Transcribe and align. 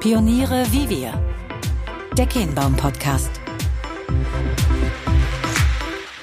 Pioniere 0.00 0.64
wie 0.70 0.88
wir. 0.88 1.12
Der 2.16 2.26
Kehnbaum 2.26 2.74
Podcast. 2.76 3.30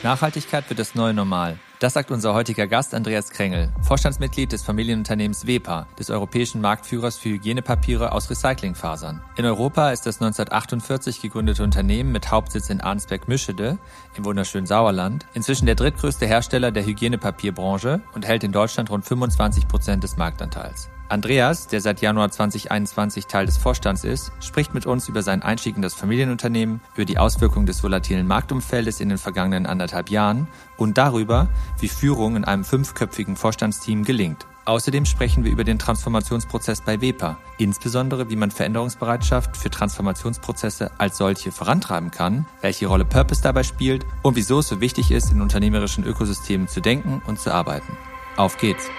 Nachhaltigkeit 0.04 0.70
wird 0.70 0.80
das 0.80 0.96
neue 0.96 1.14
Normal. 1.14 1.58
Das 1.80 1.94
sagt 1.94 2.10
unser 2.10 2.34
heutiger 2.34 2.66
Gast 2.66 2.96
Andreas 2.96 3.30
Krängel, 3.30 3.72
Vorstandsmitglied 3.84 4.52
des 4.52 4.64
Familienunternehmens 4.64 5.46
WEPA, 5.46 5.88
des 6.00 6.10
europäischen 6.10 6.60
Marktführers 6.60 7.18
für 7.18 7.30
Hygienepapiere 7.30 8.14
aus 8.14 8.32
Recyclingfasern. 8.32 9.22
In 9.36 9.46
Europa 9.46 9.92
ist 9.92 10.08
das 10.08 10.16
1948 10.16 11.22
gegründete 11.22 11.62
Unternehmen 11.62 12.12
mit 12.12 12.32
Hauptsitz 12.32 12.72
in 12.72 12.82
Arnsberg-Mischede 12.82 13.78
im 14.16 14.26
wunderschönen 14.26 14.66
Sauerland 14.66 15.28
inzwischen 15.36 15.68
der 15.68 15.76
drittgrößte 15.76 16.26
Hersteller 16.26 16.72
der 16.72 16.84
Hygienepapierbranche 16.84 18.02
und 18.16 18.26
hält 18.26 18.44
in 18.44 18.52
Deutschland 18.52 18.90
rund 18.90 19.06
25 19.06 19.68
Prozent 19.68 20.04
des 20.04 20.18
Marktanteils. 20.18 20.90
Andreas, 21.10 21.68
der 21.68 21.80
seit 21.80 22.02
Januar 22.02 22.32
2021 22.32 23.28
Teil 23.28 23.46
des 23.46 23.58
Vorstands 23.58 24.04
ist, 24.04 24.32
spricht 24.42 24.74
mit 24.74 24.86
uns 24.86 25.08
über 25.08 25.24
seinen 25.24 25.42
Einstieg 25.42 25.78
in 25.78 25.82
das 25.82 25.94
Familienunternehmen, 25.94 26.82
über 26.96 27.06
die 27.06 27.18
Auswirkungen 27.18 27.66
des 27.66 27.82
volatilen 27.82 28.28
Marktumfeldes 28.28 29.00
in 29.00 29.10
den 29.10 29.18
vergangenen 29.18 29.66
anderthalb 29.66 30.10
Jahren 30.10 30.48
und 30.76 30.98
darüber, 30.98 31.48
wie 31.80 31.88
Führung 31.88 32.36
in 32.36 32.44
einem 32.44 32.66
fünfköpfigen 32.66 33.38
Vorstandsteam 33.38 34.04
gelingt. 34.04 34.46
Außerdem 34.66 35.06
sprechen 35.06 35.46
wir 35.46 35.52
über 35.52 35.64
den 35.64 35.80
Transformationsprozess 35.80 36.82
bei 36.82 37.00
WEPA, 37.00 37.38
insbesondere 37.58 38.30
wie 38.30 38.36
man 38.36 38.52
Veränderungsbereitschaft 38.52 39.56
für 39.56 39.70
Transformationsprozesse 39.70 40.92
als 40.98 41.18
solche 41.18 41.54
vorantreiben 41.54 42.12
kann, 42.12 42.46
welche 42.60 42.88
Rolle 42.88 43.06
Purpose 43.06 43.42
dabei 43.42 43.64
spielt 43.64 44.06
und 44.24 44.36
wieso 44.36 44.60
es 44.60 44.68
so 44.68 44.82
wichtig 44.82 45.12
ist, 45.12 45.32
in 45.32 45.42
unternehmerischen 45.42 46.04
Ökosystemen 46.04 46.68
zu 46.68 46.82
denken 46.82 47.22
und 47.26 47.40
zu 47.40 47.54
arbeiten. 47.54 47.96
Auf 48.36 48.58
geht's! 48.58 48.90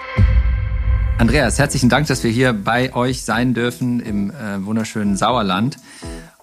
Andreas, 1.18 1.58
herzlichen 1.58 1.88
Dank, 1.88 2.06
dass 2.06 2.22
wir 2.22 2.30
hier 2.30 2.52
bei 2.52 2.94
euch 2.94 3.22
sein 3.22 3.52
dürfen 3.52 3.98
im 3.98 4.30
äh, 4.30 4.64
wunderschönen 4.64 5.16
Sauerland. 5.16 5.76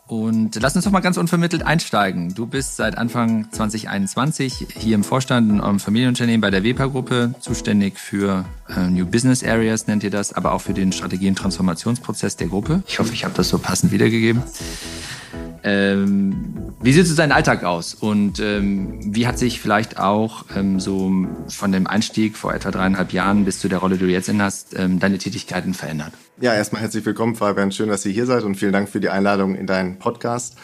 Und 0.06 0.62
lass 0.62 0.76
uns 0.76 0.84
doch 0.84 0.92
mal 0.92 1.00
ganz 1.00 1.16
unvermittelt 1.16 1.64
einsteigen. 1.64 2.36
Du 2.36 2.46
bist 2.46 2.76
seit 2.76 2.98
Anfang 2.98 3.50
2021 3.52 4.68
hier 4.78 4.96
im 4.96 5.06
Vorstand 5.06 5.50
in 5.50 5.62
eurem 5.62 5.80
Familienunternehmen 5.80 6.42
bei 6.42 6.52
der 6.52 6.64
WEPA-Gruppe, 6.64 7.36
zuständig 7.40 7.98
für 7.98 8.44
äh, 8.68 8.82
New 8.90 9.06
Business 9.06 9.46
Areas, 9.46 9.88
nennt 9.88 10.04
ihr 10.04 10.12
das, 10.12 10.34
aber 10.34 10.52
auch 10.52 10.62
für 10.62 10.74
den 10.74 10.92
Strategie- 10.92 11.30
und 11.30 11.38
Transformationsprozess 11.38 12.36
der 12.36 12.48
Gruppe. 12.48 12.84
Ich 12.86 13.00
hoffe, 13.00 13.14
ich 13.14 13.24
habe 13.24 13.34
das 13.34 13.48
so 13.48 13.58
passend 13.58 13.94
wiedergegeben. 13.94 14.44
Ähm, 15.68 16.76
wie 16.80 16.94
sieht 16.94 17.08
so 17.08 17.16
dein 17.16 17.32
Alltag 17.32 17.64
aus 17.64 17.96
und 17.96 18.40
ähm, 18.40 19.00
wie 19.02 19.26
hat 19.26 19.40
sich 19.40 19.60
vielleicht 19.60 19.98
auch 19.98 20.46
ähm, 20.56 20.80
so 20.80 21.12
von 21.48 21.72
dem 21.72 21.88
Einstieg 21.88 22.38
vor 22.38 22.54
etwa 22.54 22.70
dreieinhalb 22.70 23.12
Jahren 23.12 23.46
bis 23.46 23.62
zu 23.62 23.68
der 23.68 23.80
Rolle, 23.80 23.98
die 23.98 24.06
du 24.06 24.12
jetzt 24.12 24.30
in 24.30 24.44
hast, 24.44 24.78
ähm, 24.78 25.00
deine 25.00 25.18
Tätigkeiten 25.18 25.74
verändert? 25.74 26.14
Ja, 26.40 26.54
erstmal 26.54 26.84
herzlich 26.84 27.04
willkommen, 27.04 27.36
Fabian. 27.36 27.72
Schön, 27.72 27.90
dass 27.90 28.06
ihr 28.06 28.12
hier 28.12 28.28
seid 28.28 28.44
und 28.44 28.54
vielen 28.54 28.74
Dank 28.74 28.90
für 28.90 29.00
die 29.00 29.10
Einladung 29.10 29.56
in 29.56 29.66
deinen 29.66 29.98
Podcast. 29.98 30.56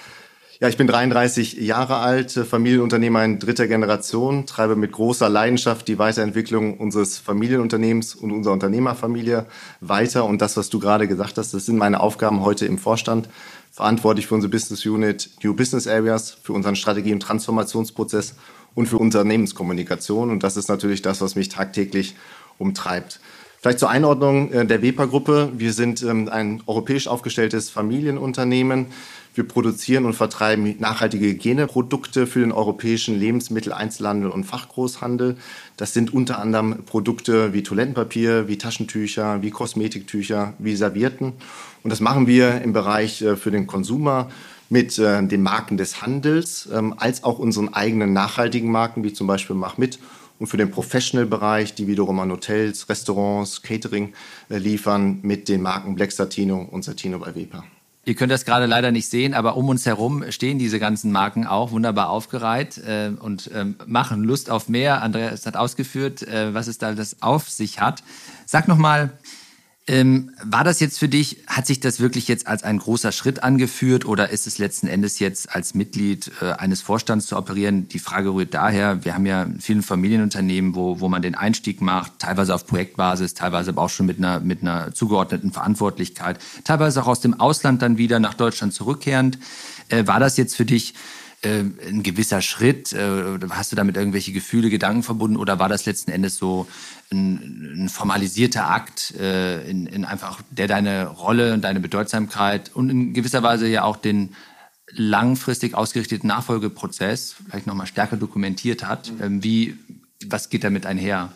Ja, 0.59 0.67
ich 0.67 0.77
bin 0.77 0.85
33 0.85 1.53
Jahre 1.53 1.95
alt, 1.95 2.33
Familienunternehmer 2.33 3.25
in 3.25 3.39
dritter 3.39 3.65
Generation, 3.65 4.45
treibe 4.45 4.75
mit 4.75 4.91
großer 4.91 5.27
Leidenschaft 5.27 5.87
die 5.87 5.97
Weiterentwicklung 5.97 6.77
unseres 6.77 7.17
Familienunternehmens 7.17 8.13
und 8.13 8.31
unserer 8.31 8.53
Unternehmerfamilie 8.53 9.47
weiter. 9.79 10.25
Und 10.25 10.43
das, 10.43 10.57
was 10.57 10.69
du 10.69 10.77
gerade 10.77 11.07
gesagt 11.07 11.39
hast, 11.39 11.55
das 11.55 11.65
sind 11.65 11.77
meine 11.77 11.99
Aufgaben 11.99 12.41
heute 12.41 12.67
im 12.67 12.77
Vorstand 12.77 13.27
verantwortlich 13.71 14.27
für 14.27 14.35
unsere 14.35 14.51
Business 14.51 14.85
Unit 14.85 15.29
New 15.43 15.53
Business 15.55 15.87
Areas, 15.87 16.37
für 16.43 16.53
unseren 16.53 16.75
Strategie- 16.75 17.13
und 17.13 17.21
Transformationsprozess 17.21 18.35
und 18.75 18.87
für 18.87 18.97
Unternehmenskommunikation. 18.97 20.29
Und 20.29 20.43
das 20.43 20.57
ist 20.57 20.67
natürlich 20.67 21.01
das, 21.01 21.21
was 21.21 21.35
mich 21.35 21.49
tagtäglich 21.49 22.15
umtreibt. 22.57 23.19
Vielleicht 23.61 23.79
zur 23.79 23.89
Einordnung 23.89 24.51
äh, 24.51 24.65
der 24.65 24.81
WEPA-Gruppe. 24.81 25.51
Wir 25.55 25.71
sind 25.71 26.01
ähm, 26.01 26.29
ein 26.29 26.63
europäisch 26.65 27.07
aufgestelltes 27.07 27.69
Familienunternehmen. 27.69 28.87
Wir 29.33 29.47
produzieren 29.47 30.05
und 30.05 30.13
vertreiben 30.13 30.75
nachhaltige 30.79 31.25
Hygieneprodukte 31.25 32.27
für 32.27 32.39
den 32.41 32.51
europäischen 32.51 33.17
Lebensmitteleinzelhandel 33.17 34.29
und 34.29 34.43
Fachgroßhandel. 34.43 35.37
Das 35.77 35.93
sind 35.93 36.13
unter 36.13 36.39
anderem 36.39 36.83
Produkte 36.85 37.53
wie 37.53 37.63
Toilettenpapier, 37.63 38.49
wie 38.49 38.57
Taschentücher, 38.57 39.41
wie 39.41 39.51
Kosmetiktücher, 39.51 40.53
wie 40.59 40.75
Servietten. 40.75 41.33
Und 41.83 41.89
das 41.89 42.01
machen 42.01 42.27
wir 42.27 42.61
im 42.61 42.73
Bereich 42.73 43.21
äh, 43.21 43.37
für 43.37 43.51
den 43.51 43.67
Konsumer 43.67 44.29
mit 44.67 44.99
äh, 44.99 45.25
den 45.25 45.43
Marken 45.43 45.77
des 45.77 46.01
Handels, 46.01 46.67
ähm, 46.71 46.93
als 46.97 47.23
auch 47.23 47.39
unseren 47.39 47.73
eigenen 47.73 48.11
nachhaltigen 48.11 48.69
Marken, 48.69 49.03
wie 49.03 49.13
zum 49.13 49.27
Beispiel 49.27 49.55
Mach 49.55 49.77
mit. 49.77 49.99
Und 50.39 50.47
für 50.47 50.57
den 50.57 50.71
Professional-Bereich, 50.71 51.75
die 51.75 51.87
wiederum 51.87 52.19
an 52.19 52.31
Hotels, 52.31 52.89
Restaurants, 52.89 53.61
Catering 53.61 54.13
äh, 54.49 54.57
liefern, 54.57 55.19
mit 55.21 55.47
den 55.47 55.61
Marken 55.61 55.95
Black 55.95 56.11
Satino 56.11 56.67
und 56.69 56.83
Satino 56.83 57.19
bei 57.19 57.33
Wepa. 57.35 57.63
Ihr 58.03 58.15
könnt 58.15 58.31
das 58.31 58.45
gerade 58.45 58.65
leider 58.65 58.91
nicht 58.91 59.07
sehen, 59.07 59.35
aber 59.35 59.55
um 59.57 59.69
uns 59.69 59.85
herum 59.85 60.23
stehen 60.31 60.57
diese 60.57 60.79
ganzen 60.79 61.11
Marken 61.11 61.45
auch 61.45 61.69
wunderbar 61.69 62.09
aufgereiht 62.09 62.79
äh, 62.79 63.11
und 63.19 63.51
äh, 63.51 63.65
machen 63.85 64.23
Lust 64.23 64.49
auf 64.49 64.69
mehr. 64.69 65.03
Andreas 65.03 65.45
hat 65.45 65.55
ausgeführt, 65.55 66.23
äh, 66.23 66.51
was 66.51 66.65
es 66.65 66.79
da 66.79 66.93
das 66.93 67.21
auf 67.21 67.47
sich 67.47 67.79
hat. 67.79 68.01
Sag 68.47 68.67
noch 68.67 68.77
mal, 68.77 69.11
ähm, 69.87 70.29
war 70.43 70.63
das 70.63 70.79
jetzt 70.79 70.99
für 70.99 71.07
dich, 71.07 71.43
hat 71.47 71.65
sich 71.65 71.79
das 71.79 71.99
wirklich 71.99 72.27
jetzt 72.27 72.45
als 72.45 72.63
ein 72.63 72.77
großer 72.77 73.11
Schritt 73.11 73.41
angeführt 73.41 74.05
oder 74.05 74.29
ist 74.29 74.45
es 74.45 74.59
letzten 74.59 74.87
Endes 74.87 75.17
jetzt 75.17 75.55
als 75.55 75.73
Mitglied 75.73 76.31
äh, 76.39 76.51
eines 76.51 76.83
Vorstands 76.83 77.25
zu 77.25 77.35
operieren? 77.35 77.87
Die 77.87 77.97
Frage 77.97 78.29
rührt 78.29 78.53
daher, 78.53 79.03
wir 79.03 79.15
haben 79.15 79.25
ja 79.25 79.47
vielen 79.59 79.81
Familienunternehmen, 79.81 80.75
wo, 80.75 80.99
wo 80.99 81.09
man 81.09 81.23
den 81.23 81.33
Einstieg 81.33 81.81
macht, 81.81 82.19
teilweise 82.19 82.53
auf 82.53 82.67
Projektbasis, 82.67 83.33
teilweise 83.33 83.71
aber 83.71 83.81
auch 83.81 83.89
schon 83.89 84.05
mit 84.05 84.19
einer, 84.19 84.39
mit 84.39 84.61
einer 84.61 84.93
zugeordneten 84.93 85.51
Verantwortlichkeit, 85.51 86.37
teilweise 86.63 87.01
auch 87.01 87.07
aus 87.07 87.21
dem 87.21 87.39
Ausland 87.39 87.81
dann 87.81 87.97
wieder 87.97 88.19
nach 88.19 88.35
Deutschland 88.35 88.75
zurückkehrend. 88.75 89.39
Äh, 89.89 90.05
war 90.05 90.19
das 90.19 90.37
jetzt 90.37 90.55
für 90.55 90.65
dich 90.65 90.93
äh, 91.41 91.63
ein 91.87 92.03
gewisser 92.03 92.41
Schritt? 92.41 92.93
Äh, 92.93 93.39
hast 93.49 93.71
du 93.71 93.75
damit 93.75 93.97
irgendwelche 93.97 94.31
Gefühle, 94.31 94.69
Gedanken 94.69 95.03
verbunden 95.03 95.37
oder 95.37 95.59
war 95.59 95.69
das 95.69 95.85
letzten 95.85 96.11
Endes 96.11 96.37
so 96.37 96.67
ein, 97.11 97.83
ein 97.85 97.89
formalisierter 97.89 98.69
Akt, 98.69 99.13
äh, 99.19 99.61
in, 99.69 99.85
in 99.85 100.05
einfach, 100.05 100.41
der 100.49 100.67
deine 100.67 101.07
Rolle 101.07 101.53
und 101.53 101.61
deine 101.61 101.79
Bedeutsamkeit 101.79 102.71
und 102.73 102.89
in 102.89 103.13
gewisser 103.13 103.43
Weise 103.43 103.67
ja 103.67 103.83
auch 103.83 103.97
den 103.97 104.35
langfristig 104.93 105.75
ausgerichteten 105.75 106.27
Nachfolgeprozess 106.27 107.35
vielleicht 107.45 107.67
nochmal 107.67 107.87
stärker 107.87 108.17
dokumentiert 108.17 108.85
hat. 108.85 109.11
Mhm. 109.11 109.23
Ähm, 109.23 109.43
wie, 109.43 109.77
was 110.27 110.49
geht 110.49 110.63
damit 110.63 110.85
einher? 110.85 111.31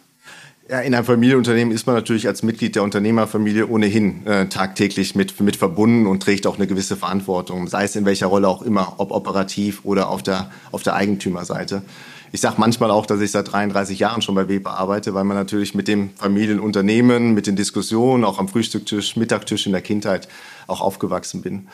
Ja, 0.68 0.80
in 0.80 0.96
einem 0.96 1.06
Familienunternehmen 1.06 1.72
ist 1.72 1.86
man 1.86 1.96
natürlich 1.96 2.28
als 2.28 2.42
Mitglied 2.42 2.76
der 2.76 2.82
Unternehmerfamilie 2.82 3.68
ohnehin 3.68 4.26
äh, 4.26 4.48
tagtäglich 4.48 5.14
mit, 5.14 5.40
mit 5.40 5.58
verbunden 5.58 6.08
und 6.08 6.24
trägt 6.24 6.48
auch 6.48 6.56
eine 6.56 6.66
gewisse 6.66 6.96
Verantwortung, 6.96 7.68
sei 7.68 7.84
es 7.84 7.96
in 7.96 8.04
welcher 8.06 8.26
Rolle 8.26 8.48
auch 8.48 8.64
immer, 8.64 8.96
ob 8.98 9.12
operativ 9.12 9.82
oder 9.84 10.10
auf 10.10 10.24
der, 10.24 10.50
auf 10.72 10.82
der 10.82 10.96
Eigentümerseite. 10.96 11.84
Ich 12.32 12.42
sage 12.42 12.56
manchmal 12.58 12.90
auch, 12.90 13.06
dass 13.06 13.22
ich 13.22 13.30
seit 13.30 13.52
33 13.52 14.00
Jahren 14.00 14.24
schon 14.24 14.34
bei 14.34 14.50
Weber 14.50 14.72
arbeite, 14.72 15.14
weil 15.14 15.24
man 15.24 15.38
natürlich 15.38 15.76
mit 15.76 15.88
dem 15.88 16.10
Familienunternehmen, 16.16 17.36
mit 17.36 17.46
den 17.46 17.56
Diskussionen, 17.56 18.26
auch 18.26 18.40
am 18.40 18.48
Frühstückstisch, 18.48 19.16
Mittagtisch 19.18 19.68
in 19.68 19.72
der 19.72 19.82
Kindheit 19.82 20.28
auch 20.66 20.82
aufgewachsen 20.82 21.44
bin. 21.44 21.68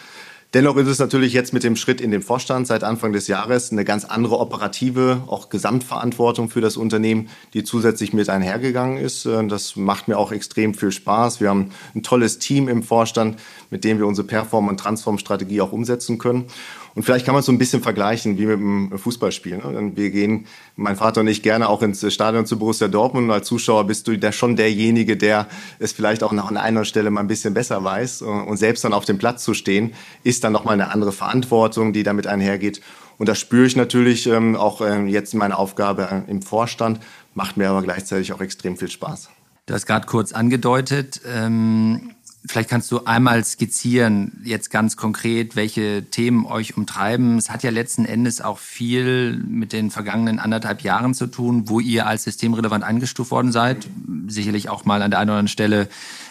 Dennoch 0.53 0.75
ist 0.75 0.89
es 0.89 0.99
natürlich 0.99 1.31
jetzt 1.31 1.53
mit 1.53 1.63
dem 1.63 1.77
Schritt 1.77 2.01
in 2.01 2.11
den 2.11 2.21
Vorstand 2.21 2.67
seit 2.67 2.83
Anfang 2.83 3.13
des 3.13 3.27
Jahres 3.27 3.71
eine 3.71 3.85
ganz 3.85 4.03
andere 4.03 4.37
operative, 4.37 5.23
auch 5.27 5.47
Gesamtverantwortung 5.47 6.49
für 6.49 6.59
das 6.59 6.75
Unternehmen, 6.75 7.29
die 7.53 7.63
zusätzlich 7.63 8.11
mit 8.11 8.27
einhergegangen 8.27 8.97
ist. 8.97 9.25
Äh, 9.25 9.47
das 9.47 9.77
macht 9.77 10.09
mir 10.09 10.17
auch 10.17 10.33
extrem 10.33 10.73
viel 10.73 10.91
Spaß. 10.91 11.39
Wir 11.39 11.47
haben 11.47 11.71
ein 11.95 12.03
tolles 12.03 12.37
Team 12.37 12.67
im 12.67 12.83
Vorstand, 12.83 13.39
mit 13.71 13.83
dem 13.83 13.97
wir 13.97 14.05
unsere 14.05 14.27
Perform- 14.27 14.67
und 14.67 14.79
Transform-Strategie 14.79 15.61
auch 15.61 15.71
umsetzen 15.71 16.19
können. 16.19 16.45
Und 16.93 17.03
vielleicht 17.03 17.25
kann 17.25 17.33
man 17.33 17.39
es 17.39 17.45
so 17.45 17.51
ein 17.51 17.57
bisschen 17.57 17.81
vergleichen 17.81 18.37
wie 18.37 18.45
mit 18.45 18.57
einem 18.57 18.99
Fußballspiel. 18.99 19.57
Ne? 19.57 19.91
Wir 19.95 20.11
gehen, 20.11 20.45
mein 20.75 20.97
Vater 20.97 21.21
und 21.21 21.27
ich, 21.27 21.41
gerne 21.41 21.69
auch 21.69 21.81
ins 21.81 22.13
Stadion 22.13 22.45
zu 22.45 22.59
Borussia 22.59 22.89
Dortmund. 22.89 23.25
Und 23.25 23.31
als 23.31 23.47
Zuschauer 23.47 23.87
bist 23.87 24.07
du 24.07 24.17
da 24.17 24.31
schon 24.31 24.57
derjenige, 24.57 25.15
der 25.17 25.47
es 25.79 25.93
vielleicht 25.93 26.21
auch 26.21 26.33
an 26.33 26.57
einer 26.57 26.85
Stelle 26.85 27.09
mal 27.09 27.21
ein 27.21 27.27
bisschen 27.27 27.53
besser 27.53 27.83
weiß. 27.83 28.21
Und 28.21 28.57
selbst 28.57 28.83
dann 28.83 28.93
auf 28.93 29.05
dem 29.05 29.17
Platz 29.17 29.43
zu 29.43 29.53
stehen, 29.53 29.93
ist 30.23 30.43
dann 30.43 30.51
nochmal 30.51 30.73
eine 30.73 30.91
andere 30.91 31.13
Verantwortung, 31.13 31.93
die 31.93 32.03
damit 32.03 32.27
einhergeht. 32.27 32.81
Und 33.17 33.29
das 33.29 33.39
spüre 33.39 33.65
ich 33.65 33.75
natürlich 33.75 34.27
ähm, 34.27 34.55
auch 34.55 34.81
ähm, 34.81 35.07
jetzt 35.07 35.33
in 35.33 35.39
meiner 35.39 35.59
Aufgabe 35.59 36.23
äh, 36.27 36.31
im 36.31 36.41
Vorstand, 36.41 36.99
macht 37.35 37.55
mir 37.55 37.69
aber 37.69 37.83
gleichzeitig 37.83 38.33
auch 38.33 38.41
extrem 38.41 38.77
viel 38.77 38.89
Spaß. 38.89 39.29
Du 39.67 39.75
hast 39.75 39.85
gerade 39.85 40.07
kurz 40.07 40.33
angedeutet, 40.33 41.21
ähm 41.31 42.15
Vielleicht 42.43 42.69
kannst 42.69 42.91
du 42.91 43.05
einmal 43.05 43.43
skizzieren, 43.43 44.41
jetzt 44.43 44.71
ganz 44.71 44.97
konkret, 44.97 45.55
welche 45.55 46.09
Themen 46.09 46.47
euch 46.47 46.75
umtreiben. 46.75 47.37
Es 47.37 47.51
hat 47.51 47.61
ja 47.61 47.69
letzten 47.69 48.03
Endes 48.03 48.41
auch 48.41 48.57
viel 48.57 49.37
mit 49.47 49.73
den 49.73 49.91
vergangenen 49.91 50.39
anderthalb 50.39 50.81
Jahren 50.81 51.13
zu 51.13 51.27
tun, 51.27 51.69
wo 51.69 51.79
ihr 51.79 52.07
als 52.07 52.23
systemrelevant 52.23 52.83
eingestuft 52.83 53.29
worden 53.29 53.51
seid. 53.51 53.87
Sicherlich 54.27 54.69
auch 54.69 54.85
mal 54.85 55.03
an 55.03 55.11
der 55.11 55.19
einen 55.19 55.29
oder 55.29 55.37
anderen 55.37 55.49
Stelle 55.49 55.87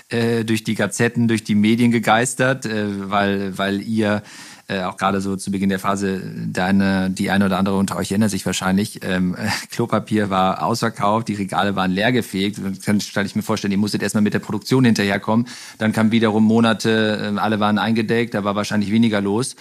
äh, 0.09 0.45
durch 0.45 0.65
die 0.65 0.75
Gazetten, 0.75 1.29
durch 1.29 1.45
die 1.45 1.55
Medien 1.55 1.93
gegeistert, 1.93 2.67
äh, 2.67 3.09
weil, 3.09 3.57
weil 3.57 3.81
ihr 3.81 4.25
äh, 4.71 4.85
auch 4.85 4.97
gerade 4.97 5.21
so 5.21 5.35
zu 5.35 5.51
Beginn 5.51 5.69
der 5.69 5.81
Phase, 5.81 6.23
deine, 6.47 7.11
die 7.11 7.31
eine 7.31 7.47
oder 7.47 7.59
andere 7.59 7.77
unter 7.77 7.97
euch 7.97 8.13
erinnert 8.13 8.31
sich 8.31 8.47
wahrscheinlich, 8.47 9.01
ähm, 9.03 9.37
Klopapier 9.71 10.31
war 10.31 10.63
ausverkauft, 10.63 11.27
die 11.27 11.35
Regale 11.35 11.75
waren 11.75 11.91
leergefegt. 11.91 12.59
Dann 12.59 13.03
kann 13.13 13.27
ich 13.27 13.35
mir 13.35 13.43
vorstellen, 13.43 13.73
ihr 13.73 13.79
musstet 13.79 14.03
erstmal 14.03 14.23
mit 14.23 14.33
der 14.33 14.39
Produktion 14.39 14.85
hinterherkommen. 14.85 15.49
Dann 15.79 15.93
kam 15.93 16.13
wiederum 16.13 16.45
Monate, 16.45 17.33
äh, 17.35 17.39
alle 17.39 17.59
waren 17.59 17.79
eingedeckt, 17.79 18.35
da 18.35 18.45
war 18.45 18.55
wahrscheinlich 18.55 18.93
weniger 18.93 19.21
los. 19.21 19.57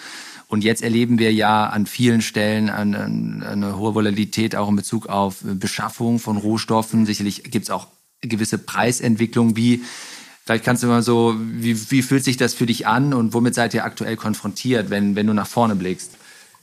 Und 0.47 0.63
jetzt 0.63 0.83
erleben 0.83 1.17
wir 1.17 1.33
ja 1.33 1.65
an 1.67 1.88
vielen 1.88 2.21
Stellen 2.21 2.69
eine, 2.69 3.03
eine 3.03 3.77
hohe 3.77 3.95
Volatilität 3.95 4.56
auch 4.56 4.69
in 4.69 4.75
Bezug 4.75 5.07
auf 5.07 5.38
Beschaffung 5.41 6.19
von 6.19 6.38
Rohstoffen. 6.38 7.06
Sicherlich 7.06 7.44
gibt 7.44 7.63
es 7.63 7.69
auch 7.69 7.88
gewisse 8.21 8.57
Preisentwicklungen. 8.57 9.56
Wie 9.56 9.83
Vielleicht 10.49 10.65
kannst 10.65 10.81
du 10.81 10.87
mal 10.87 11.03
so, 11.03 11.35
wie, 11.37 11.79
wie 11.91 12.01
fühlt 12.01 12.23
sich 12.23 12.35
das 12.35 12.55
für 12.55 12.65
dich 12.65 12.87
an 12.87 13.13
und 13.13 13.35
womit 13.35 13.53
seid 13.53 13.75
ihr 13.75 13.85
aktuell 13.85 14.15
konfrontiert, 14.15 14.89
wenn, 14.89 15.15
wenn 15.15 15.27
du 15.27 15.33
nach 15.35 15.45
vorne 15.45 15.75
blickst? 15.75 16.13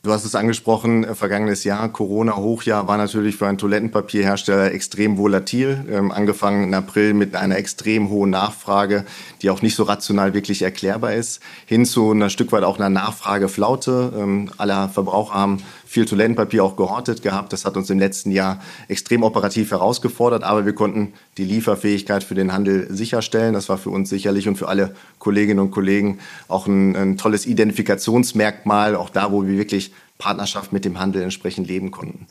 Du 0.02 0.12
hast 0.12 0.24
es 0.24 0.34
angesprochen, 0.34 1.04
äh, 1.04 1.14
vergangenes 1.14 1.62
Jahr, 1.62 1.88
Corona-Hochjahr 1.88 2.88
war 2.88 2.96
natürlich 2.96 3.36
für 3.36 3.46
einen 3.46 3.58
Toilettenpapierhersteller 3.58 4.72
extrem 4.72 5.18
volatil. 5.18 5.84
Ähm, 5.88 6.10
angefangen 6.10 6.64
im 6.64 6.74
April 6.74 7.14
mit 7.14 7.36
einer 7.36 7.58
extrem 7.58 8.08
hohen 8.08 8.30
Nachfrage, 8.30 9.04
die 9.42 9.50
auch 9.50 9.62
nicht 9.62 9.76
so 9.76 9.84
rational 9.84 10.34
wirklich 10.34 10.62
erklärbar 10.62 11.14
ist, 11.14 11.40
hin 11.64 11.84
zu 11.84 12.10
einer 12.10 12.28
Stück 12.28 12.50
weit 12.50 12.64
auch 12.64 12.80
einer 12.80 12.90
Nachfrageflaute. 12.90 14.14
Ähm, 14.16 14.50
alle 14.56 14.88
Verbraucher 14.88 15.34
haben 15.34 15.62
viel 15.96 16.04
Toilettenpapier 16.04 16.62
auch 16.62 16.76
gehortet 16.76 17.22
gehabt. 17.22 17.54
Das 17.54 17.64
hat 17.64 17.78
uns 17.78 17.88
im 17.88 17.98
letzten 17.98 18.30
Jahr 18.30 18.60
extrem 18.86 19.22
operativ 19.22 19.70
herausgefordert, 19.70 20.44
aber 20.44 20.66
wir 20.66 20.74
konnten 20.74 21.14
die 21.38 21.44
Lieferfähigkeit 21.44 22.22
für 22.22 22.34
den 22.34 22.52
Handel 22.52 22.86
sicherstellen. 22.94 23.54
Das 23.54 23.70
war 23.70 23.78
für 23.78 23.88
uns 23.88 24.10
sicherlich 24.10 24.46
und 24.46 24.56
für 24.56 24.68
alle 24.68 24.94
Kolleginnen 25.18 25.58
und 25.58 25.70
Kollegen 25.70 26.18
auch 26.48 26.66
ein, 26.66 26.94
ein 26.94 27.16
tolles 27.16 27.46
Identifikationsmerkmal, 27.46 28.94
auch 28.94 29.08
da, 29.08 29.32
wo 29.32 29.46
wir 29.46 29.56
wirklich 29.56 29.94
Partnerschaft 30.18 30.70
mit 30.70 30.84
dem 30.84 30.98
Handel 30.98 31.22
entsprechend 31.22 31.66
leben 31.66 31.90
konnten. 31.90 32.26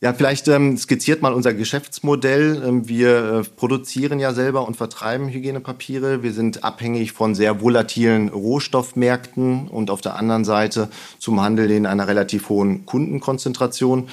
Ja, 0.00 0.12
vielleicht 0.12 0.46
ähm, 0.46 0.76
skizziert 0.76 1.22
mal 1.22 1.32
unser 1.32 1.54
Geschäftsmodell. 1.54 2.62
Ähm, 2.64 2.86
wir 2.86 3.16
äh, 3.16 3.42
produzieren 3.42 4.20
ja 4.20 4.32
selber 4.32 4.64
und 4.64 4.76
vertreiben 4.76 5.28
Hygienepapiere. 5.28 6.22
Wir 6.22 6.32
sind 6.32 6.62
abhängig 6.62 7.10
von 7.10 7.34
sehr 7.34 7.60
volatilen 7.62 8.28
Rohstoffmärkten 8.28 9.66
und 9.66 9.90
auf 9.90 10.00
der 10.00 10.14
anderen 10.14 10.44
Seite 10.44 10.88
zum 11.18 11.40
Handel 11.40 11.68
in 11.72 11.84
einer 11.84 12.06
relativ 12.06 12.48
hohen 12.48 12.86
Kundenkonzentration. 12.86 14.08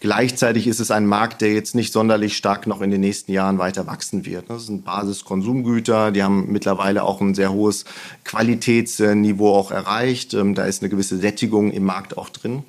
Gleichzeitig 0.00 0.66
ist 0.66 0.80
es 0.80 0.90
ein 0.90 1.06
Markt, 1.06 1.40
der 1.40 1.52
jetzt 1.52 1.76
nicht 1.76 1.92
sonderlich 1.92 2.36
stark 2.36 2.66
noch 2.66 2.80
in 2.80 2.90
den 2.90 3.00
nächsten 3.00 3.30
Jahren 3.30 3.58
weiter 3.58 3.86
wachsen 3.86 4.26
wird. 4.26 4.50
Das 4.50 4.66
sind 4.66 4.84
Basiskonsumgüter, 4.84 6.10
die 6.10 6.24
haben 6.24 6.50
mittlerweile 6.50 7.04
auch 7.04 7.20
ein 7.20 7.34
sehr 7.34 7.52
hohes 7.52 7.84
Qualitätsniveau 8.24 9.54
auch 9.54 9.70
erreicht. 9.70 10.34
Ähm, 10.34 10.56
da 10.56 10.64
ist 10.64 10.82
eine 10.82 10.88
gewisse 10.88 11.16
Sättigung 11.16 11.70
im 11.70 11.84
Markt 11.84 12.18
auch 12.18 12.28
drin. 12.28 12.64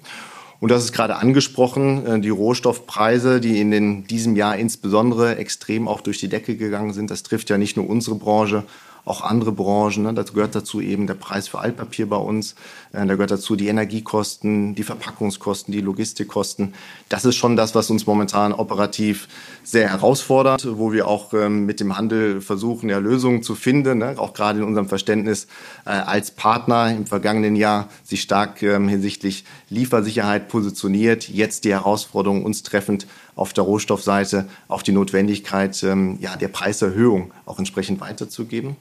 Und 0.59 0.71
das 0.71 0.83
ist 0.83 0.91
gerade 0.91 1.15
angesprochen, 1.15 2.05
äh, 2.05 2.19
die 2.19 2.29
Rohstoffpreise, 2.29 3.39
die 3.39 3.61
in 3.61 3.71
den, 3.71 4.05
diesem 4.05 4.35
Jahr 4.35 4.57
insbesondere 4.57 5.37
extrem 5.37 5.87
auch 5.87 6.01
durch 6.01 6.19
die 6.19 6.27
Decke 6.27 6.57
gegangen 6.57 6.93
sind. 6.93 7.09
Das 7.09 7.23
trifft 7.23 7.49
ja 7.49 7.57
nicht 7.57 7.77
nur 7.77 7.89
unsere 7.89 8.15
Branche, 8.15 8.63
auch 9.09 9.21
andere 9.21 9.51
Branchen. 9.51 10.03
Ne? 10.03 10.13
Das 10.13 10.33
gehört 10.33 10.55
dazu 10.55 10.81
eben 10.81 11.07
der 11.07 11.15
Preis 11.15 11.47
für 11.47 11.59
Altpapier 11.59 12.07
bei 12.07 12.17
uns. 12.17 12.55
Äh, 12.93 13.05
da 13.05 13.15
gehört 13.15 13.31
dazu 13.31 13.55
die 13.55 13.67
Energiekosten, 13.67 14.75
die 14.75 14.83
Verpackungskosten, 14.83 15.71
die 15.71 15.81
Logistikkosten. 15.81 16.73
Das 17.09 17.25
ist 17.25 17.35
schon 17.35 17.55
das, 17.55 17.73
was 17.73 17.89
uns 17.89 18.05
momentan 18.05 18.53
operativ 18.53 19.27
sehr 19.63 19.89
herausfordert, 19.89 20.67
wo 20.77 20.93
wir 20.93 21.07
auch 21.07 21.33
ähm, 21.33 21.65
mit 21.65 21.79
dem 21.79 21.97
Handel 21.97 22.41
versuchen, 22.41 22.89
ja, 22.89 22.99
Lösungen 22.99 23.41
zu 23.41 23.55
finden. 23.55 23.97
Ne? 23.97 24.15
Auch 24.17 24.33
gerade 24.33 24.59
in 24.59 24.65
unserem 24.65 24.87
Verständnis 24.87 25.47
äh, 25.85 25.89
als 25.89 26.31
Partner 26.31 26.91
im 26.91 27.07
vergangenen 27.07 27.55
Jahr 27.55 27.89
sich 28.03 28.21
stark 28.21 28.61
ähm, 28.61 28.87
hinsichtlich 28.87 29.43
Liefersicherheit 29.69 30.49
positioniert. 30.49 31.29
Jetzt 31.29 31.65
die 31.65 31.71
Herausforderung 31.71 32.45
uns 32.45 32.63
treffend 32.63 33.07
auf 33.39 33.53
der 33.53 33.63
Rohstoffseite 33.63 34.45
auch 34.67 34.81
die 34.81 34.91
Notwendigkeit 34.91 35.81
ähm, 35.83 36.17
ja, 36.19 36.35
der 36.35 36.49
Preiserhöhung 36.49 37.31
auch 37.45 37.57
entsprechend 37.57 38.01
weiterzugeben. 38.01 38.75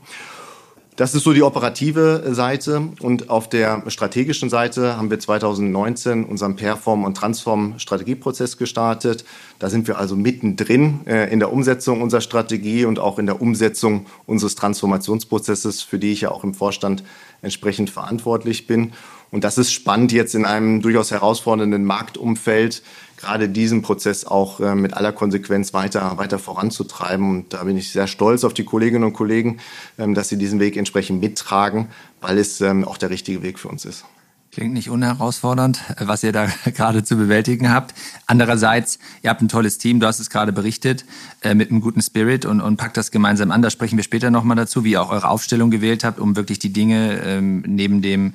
Das 0.96 1.14
ist 1.14 1.22
so 1.22 1.32
die 1.32 1.44
operative 1.44 2.25
Seite. 2.32 2.88
Und 3.00 3.31
auf 3.31 3.49
der 3.49 3.84
strategischen 3.87 4.50
Seite 4.50 4.96
haben 4.96 5.10
wir 5.10 5.20
2019 5.20 6.25
unseren 6.25 6.56
Perform- 6.56 7.05
und 7.05 7.16
Transform-Strategieprozess 7.16 8.56
gestartet. 8.56 9.25
Da 9.60 9.70
sind 9.70 9.87
wir 9.87 9.96
also 9.96 10.16
mittendrin 10.16 11.06
äh, 11.06 11.32
in 11.32 11.38
der 11.38 11.52
Umsetzung 11.52 12.02
unserer 12.02 12.20
Strategie 12.20 12.84
und 12.84 12.99
auch 12.99 13.20
in 13.20 13.26
der 13.26 13.40
Umsetzung 13.40 14.06
unseres 14.26 14.56
Transformationsprozesses, 14.56 15.82
für 15.82 16.00
die 16.00 16.10
ich 16.10 16.22
ja 16.22 16.32
auch 16.32 16.43
im 16.43 16.52
Vorstand 16.52 17.05
entsprechend 17.43 17.90
verantwortlich 17.90 18.66
bin. 18.66 18.93
Und 19.31 19.44
das 19.44 19.56
ist 19.56 19.72
spannend 19.72 20.10
jetzt 20.10 20.34
in 20.34 20.44
einem 20.44 20.82
durchaus 20.82 21.12
herausfordernden 21.12 21.84
Marktumfeld, 21.84 22.82
gerade 23.19 23.49
diesen 23.49 23.82
Prozess 23.82 24.25
auch 24.25 24.61
äh, 24.61 24.75
mit 24.75 24.94
aller 24.94 25.12
Konsequenz 25.12 25.75
weiter, 25.75 26.17
weiter 26.17 26.38
voranzutreiben. 26.38 27.29
Und 27.29 27.53
da 27.53 27.65
bin 27.65 27.76
ich 27.76 27.91
sehr 27.91 28.06
stolz 28.06 28.44
auf 28.44 28.55
die 28.55 28.65
Kolleginnen 28.65 29.05
und 29.05 29.12
Kollegen, 29.12 29.59
ähm, 29.99 30.15
dass 30.15 30.29
sie 30.29 30.38
diesen 30.38 30.61
Weg 30.61 30.76
entsprechend 30.76 31.20
mittragen, 31.20 31.88
weil 32.20 32.38
es 32.38 32.61
ähm, 32.61 32.85
auch 32.85 32.97
der 32.97 33.11
richtige 33.11 33.43
Weg 33.43 33.59
für 33.59 33.69
uns 33.69 33.85
ist. 33.85 34.05
Klingt 34.50 34.73
nicht 34.73 34.89
unherausfordernd, 34.89 35.81
was 36.00 36.23
ihr 36.23 36.33
da 36.33 36.47
gerade 36.75 37.05
zu 37.05 37.17
bewältigen 37.17 37.71
habt. 37.71 37.95
Andererseits, 38.27 38.99
ihr 39.23 39.31
habt 39.31 39.43
ein 39.43 39.49
tolles 39.49 39.77
Team, 39.77 40.00
du 40.00 40.06
hast 40.06 40.21
es 40.21 40.31
gerade 40.31 40.53
berichtet, 40.53 41.05
äh, 41.43 41.55
mit 41.55 41.71
einem 41.71 41.81
guten 41.81 42.00
Spirit 42.00 42.47
und, 42.47 42.62
und 42.62 42.79
packt 42.79 42.97
das 42.97 43.11
gemeinsam 43.11 43.50
an. 43.50 43.61
Da 43.61 43.71
sprechen 43.71 43.99
wir 43.99 44.05
später 44.05 44.31
nochmal 44.31 44.56
dazu, 44.56 44.85
wie 44.85 44.93
ihr 44.93 45.03
auch 45.03 45.11
eure 45.11 45.29
Aufstellung 45.29 45.71
gewählt 45.71 46.03
habt, 46.03 46.19
um 46.19 46.35
wirklich 46.35 46.59
die 46.59 46.73
Dinge 46.73 47.21
ähm, 47.21 47.62
neben 47.67 48.00
dem 48.00 48.35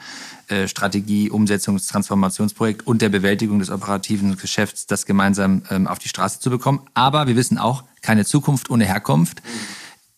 äh, 0.49 0.67
Strategie, 0.67 1.31
Umsetzungs-, 1.31 1.89
Transformationsprojekt 1.89 2.85
und 2.85 3.01
der 3.01 3.09
Bewältigung 3.09 3.57
des 3.57 3.71
operativen 3.71 4.37
Geschäfts 4.37 4.85
das 4.85 5.07
gemeinsam 5.07 5.63
ähm, 5.71 5.87
auf 5.87 5.97
die 5.97 6.09
Straße 6.09 6.39
zu 6.39 6.51
bekommen. 6.51 6.81
Aber 6.93 7.27
wir 7.27 7.35
wissen 7.35 7.57
auch, 7.57 7.83
keine 8.01 8.23
Zukunft 8.23 8.69
ohne 8.69 8.85
Herkunft. 8.85 9.41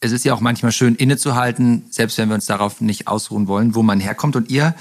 Es 0.02 0.12
ist 0.12 0.26
ja 0.26 0.34
auch 0.34 0.42
manchmal 0.42 0.74
schön 0.74 0.96
innezuhalten, 0.96 1.86
selbst 1.90 2.18
wenn 2.18 2.28
wir 2.30 2.36
uns 2.36 2.48
darauf 2.48 2.82
nicht 2.82 3.08
ausruhen 3.08 3.48
wollen, 3.48 3.76
wo 3.76 3.82
man 3.82 4.00
herkommt. 4.00 4.36
Und 4.36 4.50
ihr 4.50 4.76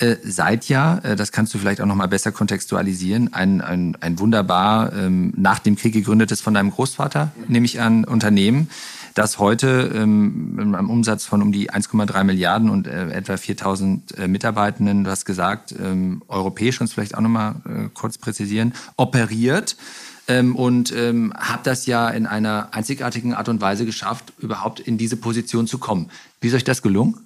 äh, 0.00 0.16
seid 0.24 0.68
ja, 0.68 0.98
äh, 0.98 1.16
das 1.16 1.32
kannst 1.32 1.54
du 1.54 1.58
vielleicht 1.58 1.80
auch 1.80 1.86
noch 1.86 1.94
mal 1.94 2.08
besser 2.08 2.32
kontextualisieren, 2.32 3.32
ein, 3.32 3.60
ein, 3.60 3.96
ein 4.00 4.18
wunderbar 4.18 4.92
ähm, 4.92 5.32
nach 5.36 5.58
dem 5.58 5.76
Krieg 5.76 5.92
gegründetes 5.92 6.40
von 6.40 6.54
deinem 6.54 6.70
Großvater, 6.70 7.32
nehme 7.48 7.66
ich 7.66 7.80
an, 7.80 8.04
Unternehmen 8.04 8.68
das 9.14 9.38
heute 9.38 9.90
ähm, 9.94 10.54
mit 10.54 10.74
einem 10.74 10.90
Umsatz 10.90 11.24
von 11.24 11.42
um 11.42 11.52
die 11.52 11.70
1,3 11.70 12.24
Milliarden 12.24 12.70
und 12.70 12.86
äh, 12.86 13.10
etwa 13.10 13.36
4000 13.36 14.18
äh, 14.18 14.28
Mitarbeitenden, 14.28 15.04
du 15.04 15.10
hast 15.10 15.24
gesagt, 15.24 15.74
ähm, 15.78 16.22
europäisch, 16.28 16.78
du 16.78 16.86
vielleicht 16.86 17.16
auch 17.16 17.20
nochmal 17.20 17.56
äh, 17.66 17.88
kurz 17.92 18.18
präzisieren, 18.18 18.72
operiert 18.96 19.76
ähm, 20.28 20.54
und 20.56 20.92
ähm, 20.94 21.34
hat 21.36 21.66
das 21.66 21.86
ja 21.86 22.08
in 22.08 22.26
einer 22.26 22.68
einzigartigen 22.72 23.34
Art 23.34 23.48
und 23.48 23.60
Weise 23.60 23.84
geschafft, 23.84 24.32
überhaupt 24.38 24.80
in 24.80 24.96
diese 24.96 25.16
Position 25.16 25.66
zu 25.66 25.78
kommen. 25.78 26.10
Wie 26.40 26.48
ist 26.48 26.54
euch 26.54 26.64
das 26.64 26.82
gelungen? 26.82 27.16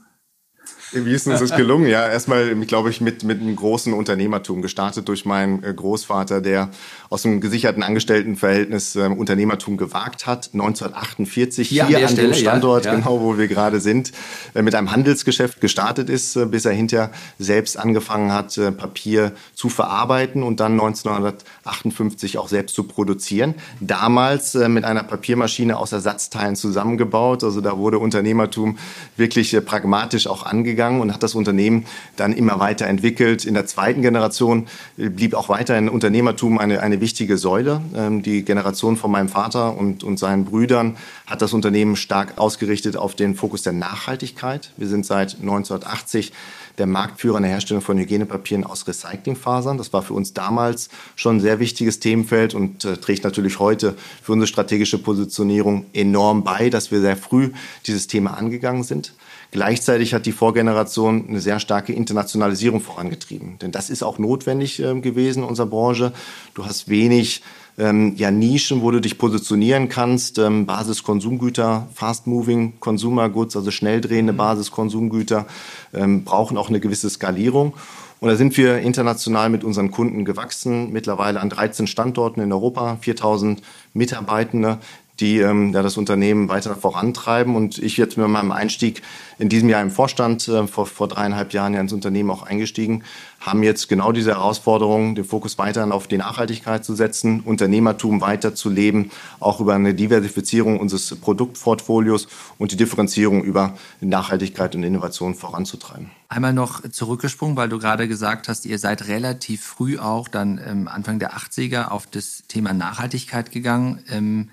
Wie 0.92 1.12
ist 1.12 1.26
uns 1.26 1.40
das 1.40 1.56
gelungen? 1.56 1.88
Ja, 1.88 2.06
erstmal, 2.08 2.54
glaube 2.66 2.90
ich, 2.90 3.00
mit, 3.00 3.24
mit 3.24 3.40
einem 3.40 3.56
großen 3.56 3.92
Unternehmertum, 3.92 4.62
gestartet 4.62 5.08
durch 5.08 5.24
meinen 5.24 5.62
äh, 5.64 5.74
Großvater, 5.74 6.40
der 6.40 6.70
aus 7.10 7.24
einem 7.26 7.40
gesicherten 7.40 7.82
Angestelltenverhältnis 7.82 8.94
äh, 8.96 9.06
Unternehmertum 9.06 9.76
gewagt 9.76 10.26
hat. 10.26 10.50
1948 10.52 11.68
hier, 11.68 11.86
hier 11.86 11.98
an, 11.98 12.04
an 12.04 12.10
Stelle, 12.10 12.28
dem 12.28 12.34
Standort, 12.34 12.84
ja, 12.84 12.92
ja. 12.92 12.98
genau 12.98 13.20
wo 13.20 13.38
wir 13.38 13.48
gerade 13.48 13.80
sind, 13.80 14.12
äh, 14.54 14.62
mit 14.62 14.74
einem 14.74 14.92
Handelsgeschäft 14.92 15.60
gestartet 15.60 16.08
ist, 16.08 16.36
äh, 16.36 16.46
bis 16.46 16.64
er 16.64 16.72
hinterher 16.72 17.10
selbst 17.38 17.76
angefangen 17.76 18.32
hat, 18.32 18.56
äh, 18.58 18.70
Papier 18.70 19.32
zu 19.54 19.68
verarbeiten 19.68 20.42
und 20.42 20.60
dann 20.60 20.72
1958 20.72 22.38
auch 22.38 22.48
selbst 22.48 22.74
zu 22.76 22.84
produzieren. 22.84 23.54
Damals 23.80 24.54
äh, 24.54 24.68
mit 24.68 24.84
einer 24.84 25.02
Papiermaschine 25.02 25.76
aus 25.76 25.92
Ersatzteilen 25.92 26.56
zusammengebaut. 26.56 27.42
Also 27.42 27.60
da 27.60 27.78
wurde 27.78 27.98
Unternehmertum 27.98 28.78
wirklich 29.16 29.56
pragmatisch 29.64 30.26
auch 30.26 30.44
angegangen 30.44 30.83
gegangen 30.84 31.00
und 31.00 31.12
hat 31.12 31.22
das 31.22 31.34
Unternehmen 31.34 31.86
dann 32.16 32.32
immer 32.32 32.60
weiter 32.60 32.86
entwickelt. 32.86 33.44
In 33.44 33.54
der 33.54 33.66
zweiten 33.66 34.02
Generation 34.02 34.66
äh, 34.98 35.08
blieb 35.08 35.34
auch 35.34 35.48
weiterhin 35.48 35.88
Unternehmertum 35.88 36.58
eine, 36.58 36.80
eine 36.80 37.00
wichtige 37.00 37.38
Säule. 37.38 37.80
Ähm, 37.94 38.22
die 38.22 38.44
Generation 38.44 38.96
von 38.96 39.10
meinem 39.10 39.28
Vater 39.28 39.76
und, 39.76 40.04
und 40.04 40.18
seinen 40.18 40.44
Brüdern 40.44 40.96
hat 41.26 41.40
das 41.42 41.52
Unternehmen 41.52 41.96
stark 41.96 42.38
ausgerichtet 42.38 42.96
auf 42.96 43.14
den 43.14 43.34
Fokus 43.34 43.62
der 43.62 43.72
Nachhaltigkeit. 43.72 44.70
Wir 44.76 44.88
sind 44.88 45.06
seit 45.06 45.36
1980 45.40 46.32
der 46.76 46.86
Marktführer 46.86 47.36
in 47.36 47.44
der 47.44 47.52
Herstellung 47.52 47.82
von 47.82 47.98
Hygienepapieren 47.98 48.64
aus 48.64 48.86
Recyclingfasern. 48.86 49.78
Das 49.78 49.92
war 49.92 50.02
für 50.02 50.14
uns 50.14 50.34
damals 50.34 50.88
schon 51.14 51.36
ein 51.36 51.40
sehr 51.40 51.60
wichtiges 51.60 52.00
Themenfeld 52.00 52.52
und 52.54 52.84
äh, 52.84 52.96
trägt 52.96 53.24
natürlich 53.24 53.58
heute 53.58 53.94
für 54.22 54.32
unsere 54.32 54.48
strategische 54.48 54.98
Positionierung 54.98 55.86
enorm 55.92 56.42
bei, 56.42 56.70
dass 56.70 56.90
wir 56.90 57.00
sehr 57.00 57.16
früh 57.16 57.52
dieses 57.86 58.08
Thema 58.08 58.36
angegangen 58.36 58.82
sind. 58.82 59.14
Gleichzeitig 59.54 60.14
hat 60.14 60.26
die 60.26 60.32
Vorgeneration 60.32 61.26
eine 61.28 61.40
sehr 61.40 61.60
starke 61.60 61.92
Internationalisierung 61.92 62.80
vorangetrieben. 62.80 63.56
Denn 63.60 63.70
das 63.70 63.88
ist 63.88 64.02
auch 64.02 64.18
notwendig 64.18 64.82
äh, 64.82 64.98
gewesen 64.98 65.44
in 65.44 65.48
unserer 65.48 65.68
Branche. 65.68 66.12
Du 66.54 66.66
hast 66.66 66.88
wenig 66.88 67.40
ähm, 67.78 68.14
ja, 68.16 68.32
Nischen, 68.32 68.82
wo 68.82 68.90
du 68.90 69.00
dich 69.00 69.16
positionieren 69.16 69.88
kannst. 69.88 70.40
Ähm, 70.40 70.66
Basiskonsumgüter, 70.66 71.86
Fast-Moving 71.94 72.80
Consumer 72.80 73.28
Goods, 73.28 73.56
also 73.56 73.70
schnell 73.70 74.00
drehende 74.00 74.32
mhm. 74.32 74.38
Basiskonsumgüter, 74.38 75.46
ähm, 75.92 76.24
brauchen 76.24 76.58
auch 76.58 76.68
eine 76.68 76.80
gewisse 76.80 77.08
Skalierung. 77.08 77.74
Und 78.18 78.30
da 78.30 78.34
sind 78.34 78.56
wir 78.56 78.78
international 78.78 79.50
mit 79.50 79.62
unseren 79.62 79.92
Kunden 79.92 80.24
gewachsen, 80.24 80.90
mittlerweile 80.92 81.40
an 81.40 81.48
13 81.48 81.86
Standorten 81.86 82.40
in 82.40 82.52
Europa, 82.52 82.96
4000 83.00 83.62
Mitarbeitende, 83.92 84.78
die 85.20 85.38
ähm, 85.38 85.72
ja, 85.72 85.82
das 85.82 85.96
Unternehmen 85.96 86.48
weiter 86.48 86.74
vorantreiben. 86.74 87.54
Und 87.54 87.78
ich 87.78 87.96
jetzt 87.96 88.16
mit 88.18 88.26
meinem 88.26 88.52
Einstieg 88.52 89.02
in 89.38 89.48
diesem 89.48 89.68
Jahr 89.68 89.82
im 89.82 89.90
Vorstand, 89.90 90.48
äh, 90.48 90.66
vor, 90.66 90.86
vor 90.86 91.08
dreieinhalb 91.08 91.52
Jahren 91.52 91.74
ja 91.74 91.80
ins 91.80 91.92
Unternehmen 91.92 92.30
auch 92.30 92.42
eingestiegen, 92.42 93.04
haben 93.40 93.62
jetzt 93.62 93.88
genau 93.88 94.10
diese 94.10 94.32
Herausforderung, 94.32 95.14
den 95.14 95.24
Fokus 95.24 95.58
weiterhin 95.58 95.92
auf 95.92 96.08
die 96.08 96.16
Nachhaltigkeit 96.16 96.84
zu 96.84 96.94
setzen, 96.94 97.40
Unternehmertum 97.40 98.20
weiterzuleben, 98.20 99.10
auch 99.38 99.60
über 99.60 99.74
eine 99.74 99.94
Diversifizierung 99.94 100.80
unseres 100.80 101.14
Produktportfolios 101.16 102.26
und 102.58 102.72
die 102.72 102.76
Differenzierung 102.76 103.44
über 103.44 103.74
Nachhaltigkeit 104.00 104.74
und 104.74 104.82
Innovation 104.82 105.34
voranzutreiben. 105.34 106.10
Einmal 106.28 106.54
noch 106.54 106.88
zurückgesprungen, 106.88 107.56
weil 107.56 107.68
du 107.68 107.78
gerade 107.78 108.08
gesagt 108.08 108.48
hast, 108.48 108.64
ihr 108.64 108.78
seid 108.78 109.08
relativ 109.08 109.62
früh 109.62 109.98
auch 109.98 110.26
dann 110.26 110.60
ähm, 110.66 110.88
Anfang 110.88 111.18
der 111.18 111.34
80er 111.34 111.88
auf 111.88 112.06
das 112.06 112.44
Thema 112.48 112.72
Nachhaltigkeit 112.72 113.52
gegangen. 113.52 114.02
Ähm, 114.10 114.48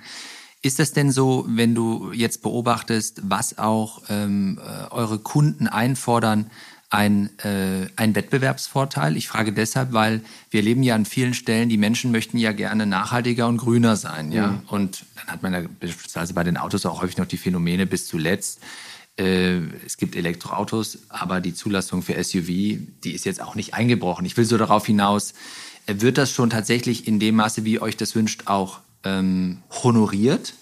ist 0.61 0.79
es 0.79 0.93
denn 0.93 1.11
so, 1.11 1.45
wenn 1.47 1.73
du 1.73 2.11
jetzt 2.13 2.43
beobachtest, 2.43 3.21
was 3.23 3.57
auch 3.57 4.03
ähm, 4.09 4.59
äh, 4.59 4.91
eure 4.91 5.17
Kunden 5.19 5.67
einfordern, 5.67 6.51
ein, 6.91 7.29
äh, 7.39 7.87
ein 7.95 8.13
Wettbewerbsvorteil? 8.13 9.17
Ich 9.17 9.27
frage 9.27 9.53
deshalb, 9.53 9.93
weil 9.93 10.21
wir 10.51 10.61
leben 10.61 10.83
ja 10.83 10.93
an 10.93 11.05
vielen 11.05 11.33
Stellen, 11.33 11.69
die 11.69 11.77
Menschen 11.77 12.11
möchten 12.11 12.37
ja 12.37 12.51
gerne 12.51 12.85
nachhaltiger 12.85 13.47
und 13.47 13.57
grüner 13.57 13.95
sein. 13.95 14.31
Ja? 14.31 14.47
Mhm. 14.47 14.59
Und 14.67 15.05
dann 15.15 15.27
hat 15.27 15.41
man 15.41 15.53
ja 15.53 15.61
beispielsweise 15.79 16.33
bei 16.33 16.43
den 16.43 16.57
Autos 16.57 16.85
auch 16.85 17.01
häufig 17.01 17.17
noch 17.17 17.27
die 17.27 17.37
Phänomene 17.37 17.87
bis 17.87 18.07
zuletzt. 18.07 18.59
Äh, 19.17 19.61
es 19.85 19.97
gibt 19.97 20.15
Elektroautos, 20.15 20.99
aber 21.09 21.41
die 21.41 21.55
Zulassung 21.55 22.03
für 22.03 22.23
SUV, 22.23 22.47
die 23.03 23.13
ist 23.13 23.25
jetzt 23.25 23.41
auch 23.41 23.55
nicht 23.55 23.73
eingebrochen. 23.73 24.25
Ich 24.25 24.37
will 24.37 24.45
so 24.45 24.59
darauf 24.59 24.85
hinaus, 24.85 25.33
äh, 25.87 25.95
wird 25.97 26.19
das 26.19 26.31
schon 26.31 26.51
tatsächlich 26.51 27.07
in 27.07 27.19
dem 27.19 27.35
Maße, 27.35 27.65
wie 27.65 27.73
ihr 27.73 27.81
euch 27.81 27.97
das 27.97 28.13
wünscht, 28.15 28.43
auch 28.45 28.79
ähm, 29.03 29.59
honoriert? 29.83 30.53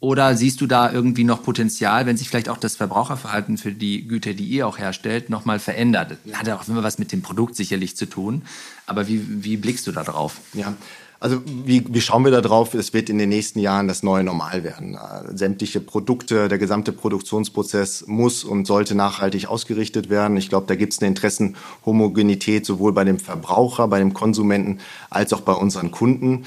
Oder 0.00 0.36
siehst 0.36 0.60
du 0.60 0.66
da 0.66 0.92
irgendwie 0.92 1.24
noch 1.24 1.42
Potenzial, 1.42 2.04
wenn 2.04 2.18
sich 2.18 2.28
vielleicht 2.28 2.50
auch 2.50 2.58
das 2.58 2.76
Verbraucherverhalten 2.76 3.56
für 3.56 3.72
die 3.72 4.06
Güter, 4.06 4.34
die 4.34 4.44
ihr 4.44 4.66
auch 4.66 4.76
herstellt, 4.76 5.30
nochmal 5.30 5.58
verändert? 5.58 6.18
Hat 6.34 6.46
ja 6.46 6.58
auch 6.58 6.68
immer 6.68 6.82
was 6.82 6.98
mit 6.98 7.10
dem 7.10 7.22
Produkt 7.22 7.56
sicherlich 7.56 7.96
zu 7.96 8.04
tun. 8.04 8.42
Aber 8.86 9.08
wie, 9.08 9.44
wie 9.44 9.56
blickst 9.56 9.86
du 9.86 9.92
da 9.92 10.02
drauf? 10.02 10.40
Ja, 10.52 10.74
also 11.24 11.40
wie, 11.46 11.82
wie 11.88 12.02
schauen 12.02 12.22
wir 12.22 12.30
da 12.30 12.42
drauf? 12.42 12.74
Es 12.74 12.92
wird 12.92 13.08
in 13.08 13.16
den 13.16 13.30
nächsten 13.30 13.58
Jahren 13.58 13.88
das 13.88 14.02
neue 14.02 14.22
Normal 14.22 14.62
werden. 14.62 14.94
Äh, 14.94 15.34
sämtliche 15.34 15.80
Produkte, 15.80 16.48
der 16.48 16.58
gesamte 16.58 16.92
Produktionsprozess 16.92 18.04
muss 18.06 18.44
und 18.44 18.66
sollte 18.66 18.94
nachhaltig 18.94 19.46
ausgerichtet 19.46 20.10
werden. 20.10 20.36
Ich 20.36 20.50
glaube, 20.50 20.66
da 20.66 20.74
gibt 20.74 20.92
es 20.92 21.00
eine 21.00 21.08
Interessenhomogenität 21.08 22.66
sowohl 22.66 22.92
bei 22.92 23.04
dem 23.04 23.18
Verbraucher, 23.18 23.88
bei 23.88 24.00
dem 24.00 24.12
Konsumenten 24.12 24.80
als 25.08 25.32
auch 25.32 25.40
bei 25.40 25.54
unseren 25.54 25.90
Kunden. 25.90 26.44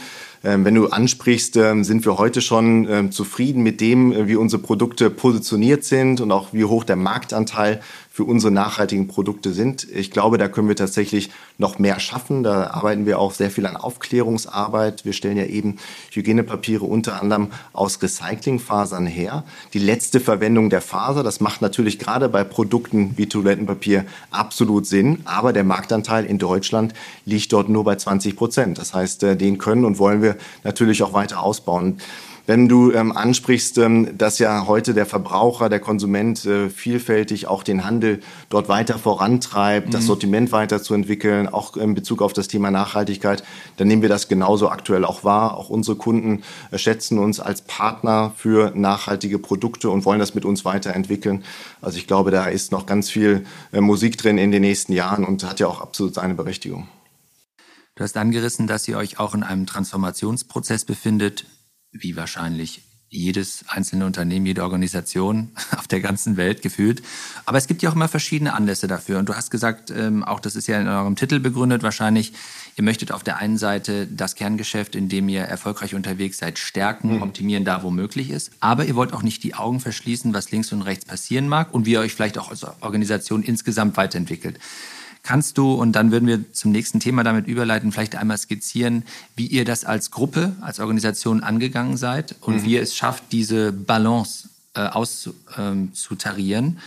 Ähm, 0.48 0.64
wenn 0.64 0.76
du 0.76 0.88
ansprichst, 0.88 1.58
ähm, 1.58 1.84
sind 1.84 2.06
wir 2.06 2.18
heute 2.18 2.40
schon 2.40 2.88
ähm, 2.90 3.12
zufrieden 3.12 3.64
mit 3.64 3.82
dem, 3.82 4.14
äh, 4.14 4.28
wie 4.30 4.38
unsere 4.38 4.62
Produkte 4.62 5.10
positioniert 5.10 5.84
sind 5.84 6.22
und 6.22 6.32
auch 6.32 6.54
wie 6.54 6.64
hoch 6.64 6.86
der 6.86 6.96
Marktanteil 6.96 7.82
für 8.18 8.24
unsere 8.24 8.52
nachhaltigen 8.52 9.08
Produkte 9.08 9.54
sind. 9.54 9.88
Ich 9.94 10.10
glaube, 10.10 10.40
da 10.40 10.48
können 10.48 10.70
wir 10.70 10.76
tatsächlich 10.76 11.30
noch 11.60 11.78
mehr 11.78 12.00
schaffen. 12.00 12.42
Da 12.42 12.72
arbeiten 12.72 13.06
wir 13.06 13.20
auch 13.20 13.32
sehr 13.32 13.52
viel 13.52 13.68
an 13.68 13.76
Aufklärungsarbeit. 13.76 15.06
Wir 15.06 15.14
stellen 15.14 15.38
ja 15.38 15.46
eben 15.46 15.78
Hygienepapiere 16.12 16.84
unter 16.84 17.22
anderem 17.22 17.50
aus 17.74 18.02
Recyclingfasern 18.02 19.06
her. 19.06 19.44
Die 19.74 19.80
letzte 19.80 20.20
Verwendung 20.20 20.72
der 20.72 20.82
Faser, 20.82 21.22
das 21.22 21.42
macht 21.42 21.62
natürlich 21.62 22.00
gerade 22.00 22.28
bei 22.28 22.44
Produkten 22.44 23.14
wie 23.18 23.30
Toilettenpapier 23.30 24.04
absolut 24.32 24.88
Sinn. 24.88 25.22
Aber 25.26 25.54
der 25.54 25.64
Marktanteil 25.64 26.26
in 26.26 26.40
Deutschland 26.40 26.96
liegt 27.26 27.54
dort 27.54 27.70
nur 27.70 27.84
bei 27.84 27.98
20 27.98 28.36
Prozent. 28.36 28.80
Das 28.80 28.96
heißt, 28.96 29.22
äh, 29.22 29.38
den 29.38 29.60
können 29.60 29.86
und 29.86 30.00
wollen 30.00 30.24
wir 30.24 30.37
natürlich 30.64 31.04
auch 31.04 31.14
weiter 31.14 31.42
ausbauen. 31.42 31.98
Wenn 32.48 32.70
du 32.70 32.94
ähm, 32.94 33.12
ansprichst, 33.12 33.78
ähm, 33.78 34.18
dass 34.18 34.40
ja 34.40 34.68
heute 34.68 34.94
der 34.94 35.06
Verbraucher, 35.06 35.68
der 35.68 35.82
Konsument 35.82 36.46
äh, 36.46 36.70
vielfältig 36.70 37.46
auch 37.46 37.62
den 37.62 37.84
Handel 37.84 38.22
dort 38.50 38.70
weiter 38.70 38.98
vorantreibt, 38.98 39.88
mhm. 39.88 39.92
das 39.92 40.06
Sortiment 40.06 40.54
weiterzuentwickeln, 40.54 41.50
auch 41.50 41.76
in 41.76 41.94
Bezug 41.94 42.22
auf 42.22 42.32
das 42.32 42.48
Thema 42.48 42.72
Nachhaltigkeit, 42.72 43.44
dann 43.76 43.90
nehmen 43.90 44.02
wir 44.02 44.08
das 44.08 44.30
genauso 44.30 44.70
aktuell 44.70 45.04
auch 45.04 45.26
wahr. 45.26 45.58
Auch 45.58 45.70
unsere 45.70 45.98
Kunden 45.98 46.42
äh, 46.72 46.78
schätzen 46.78 47.20
uns 47.20 47.42
als 47.42 47.64
Partner 47.64 48.32
für 48.38 48.72
nachhaltige 48.74 49.40
Produkte 49.40 49.90
und 49.90 50.06
wollen 50.06 50.20
das 50.20 50.34
mit 50.34 50.46
uns 50.46 50.64
weiterentwickeln. 50.64 51.44
Also 51.82 51.98
ich 51.98 52.08
glaube, 52.08 52.32
da 52.32 52.46
ist 52.46 52.72
noch 52.72 52.86
ganz 52.86 53.10
viel 53.10 53.46
äh, 53.74 53.82
Musik 53.82 54.18
drin 54.18 54.38
in 54.38 54.52
den 54.52 54.62
nächsten 54.62 54.94
Jahren 54.94 55.26
und 55.26 55.44
hat 55.44 55.60
ja 55.60 55.68
auch 55.68 55.82
absolut 55.82 56.14
seine 56.14 56.34
Berechtigung. 56.34 56.88
Du 57.98 58.04
hast 58.04 58.16
angerissen, 58.16 58.68
dass 58.68 58.88
ihr 58.88 58.96
euch 58.96 59.20
auch 59.20 59.34
in 59.34 59.42
einem 59.42 59.66
Transformationsprozess 59.66 60.86
befindet 60.86 61.46
wie 61.92 62.16
wahrscheinlich 62.16 62.84
jedes 63.10 63.64
einzelne 63.70 64.06
Unternehmen, 64.06 64.46
jede 64.46 64.62
Organisation 64.62 65.50
auf 65.78 65.88
der 65.88 66.00
ganzen 66.00 66.38
Welt 66.38 66.62
gefühlt. 66.62 67.02
Aber 67.46 67.58
es 67.58 67.66
gibt 67.66 67.82
ja 67.82 67.90
auch 67.90 67.96
immer 67.96 68.08
verschiedene 68.08 68.54
Anlässe 68.54 68.88
dafür. 68.88 69.18
Und 69.18 69.30
du 69.30 69.34
hast 69.34 69.50
gesagt, 69.50 69.90
ähm, 69.90 70.24
auch 70.24 70.40
das 70.40 70.56
ist 70.56 70.68
ja 70.68 70.80
in 70.80 70.88
eurem 70.88 71.16
Titel 71.16 71.40
begründet 71.40 71.82
wahrscheinlich, 71.82 72.34
ihr 72.76 72.84
möchtet 72.84 73.12
auf 73.12 73.24
der 73.24 73.38
einen 73.38 73.58
Seite 73.58 74.06
das 74.06 74.36
Kerngeschäft, 74.36 74.94
in 74.94 75.10
dem 75.10 75.28
ihr 75.28 75.42
erfolgreich 75.42 75.96
unterwegs 75.96 76.38
seid, 76.38 76.60
stärken, 76.60 77.16
mhm. 77.16 77.22
optimieren, 77.24 77.66
da 77.66 77.82
wo 77.82 77.90
möglich 77.90 78.30
ist. 78.30 78.52
Aber 78.60 78.86
ihr 78.86 78.96
wollt 78.96 79.14
auch 79.14 79.24
nicht 79.24 79.42
die 79.42 79.56
Augen 79.56 79.80
verschließen, 79.80 80.36
was 80.36 80.52
links 80.52 80.72
und 80.72 80.84
rechts 80.84 81.06
passieren 81.06 81.48
mag 81.48 81.74
und 81.74 81.88
wie 81.88 81.94
ihr 81.94 82.02
euch 82.02 82.14
vielleicht 82.14 82.38
auch 82.38 82.52
als 82.52 82.64
Organisation 82.82 83.42
insgesamt 83.42 83.98
weiterentwickelt. 83.98 84.60
Kannst 85.28 85.58
du, 85.58 85.74
und 85.74 85.92
dann 85.92 86.12
würden 86.14 86.26
wir 86.26 86.54
zum 86.54 86.72
nächsten 86.72 87.02
Thema 87.02 87.22
damit 87.22 87.48
überleiten, 87.48 87.92
vielleicht 87.92 88.16
einmal 88.16 88.38
skizzieren, 88.38 89.04
wie 89.36 89.46
ihr 89.46 89.66
das 89.66 89.84
als 89.84 90.10
Gruppe, 90.10 90.56
als 90.62 90.80
angegangen 91.44 91.98
seid 91.98 92.36
und 92.40 92.56
mhm. 92.56 92.64
wie 92.64 92.76
ihr 92.76 92.82
es 92.82 92.96
schafft, 92.96 93.26
diese 93.34 93.74
Balance 93.74 94.48
äh, 94.74 94.88
auszutarieren, 94.88 96.66
ähm, 96.66 96.78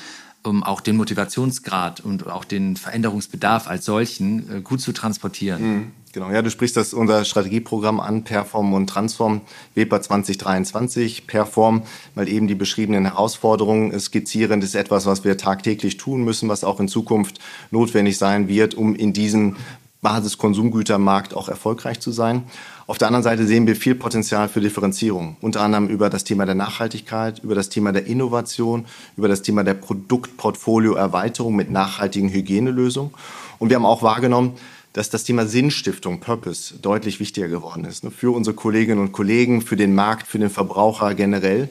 um 0.42 0.62
auch 0.62 0.80
den 0.80 0.96
Motivationsgrad 0.96 2.00
und 2.00 2.26
auch 2.26 2.44
den 2.44 2.76
Veränderungsbedarf 2.76 3.68
als 3.68 3.84
solchen 3.84 4.58
äh, 4.58 4.60
gut 4.60 4.80
zu 4.80 4.92
transportieren? 4.92 5.62
Mhm. 5.62 5.92
Genau, 6.12 6.28
ja, 6.32 6.42
du 6.42 6.50
sprichst 6.50 6.76
das 6.76 6.92
unser 6.92 7.24
Strategieprogramm 7.24 8.00
an, 8.00 8.24
Perform 8.24 8.74
und 8.74 8.88
Transform, 8.88 9.42
WEPA 9.76 10.02
2023. 10.02 11.28
Perform, 11.28 11.82
weil 12.16 12.28
eben 12.28 12.48
die 12.48 12.56
beschriebenen 12.56 13.04
Herausforderungen 13.04 13.98
skizzieren, 14.00 14.60
das 14.60 14.70
ist 14.70 14.74
etwas, 14.74 15.06
was 15.06 15.22
wir 15.22 15.36
tagtäglich 15.36 15.98
tun 15.98 16.24
müssen, 16.24 16.48
was 16.48 16.64
auch 16.64 16.80
in 16.80 16.88
Zukunft 16.88 17.38
notwendig 17.70 18.18
sein 18.18 18.48
wird, 18.48 18.74
um 18.74 18.96
in 18.96 19.12
diesem 19.12 19.54
Basiskonsumgütermarkt 20.02 21.34
auch 21.34 21.48
erfolgreich 21.48 22.00
zu 22.00 22.10
sein. 22.10 22.44
Auf 22.86 22.98
der 22.98 23.08
anderen 23.08 23.22
Seite 23.22 23.46
sehen 23.46 23.66
wir 23.66 23.76
viel 23.76 23.94
Potenzial 23.94 24.48
für 24.48 24.60
Differenzierung, 24.60 25.36
unter 25.40 25.60
anderem 25.60 25.88
über 25.88 26.10
das 26.10 26.24
Thema 26.24 26.46
der 26.46 26.54
Nachhaltigkeit, 26.54 27.40
über 27.40 27.54
das 27.54 27.68
Thema 27.68 27.92
der 27.92 28.06
Innovation, 28.06 28.86
über 29.16 29.28
das 29.28 29.42
Thema 29.42 29.62
der 29.62 29.74
Produktportfolioerweiterung 29.74 31.54
mit 31.54 31.70
nachhaltigen 31.70 32.30
Hygienelösungen. 32.30 33.12
Und 33.58 33.68
wir 33.68 33.76
haben 33.76 33.86
auch 33.86 34.02
wahrgenommen, 34.02 34.54
dass 34.92 35.10
das 35.10 35.24
Thema 35.24 35.46
Sinnstiftung, 35.46 36.18
Purpose, 36.18 36.74
deutlich 36.78 37.20
wichtiger 37.20 37.48
geworden 37.48 37.84
ist. 37.84 38.02
Ne? 38.02 38.10
Für 38.10 38.34
unsere 38.34 38.56
Kolleginnen 38.56 39.00
und 39.00 39.12
Kollegen, 39.12 39.62
für 39.62 39.76
den 39.76 39.94
Markt, 39.94 40.26
für 40.26 40.38
den 40.38 40.50
Verbraucher 40.50 41.14
generell. 41.14 41.68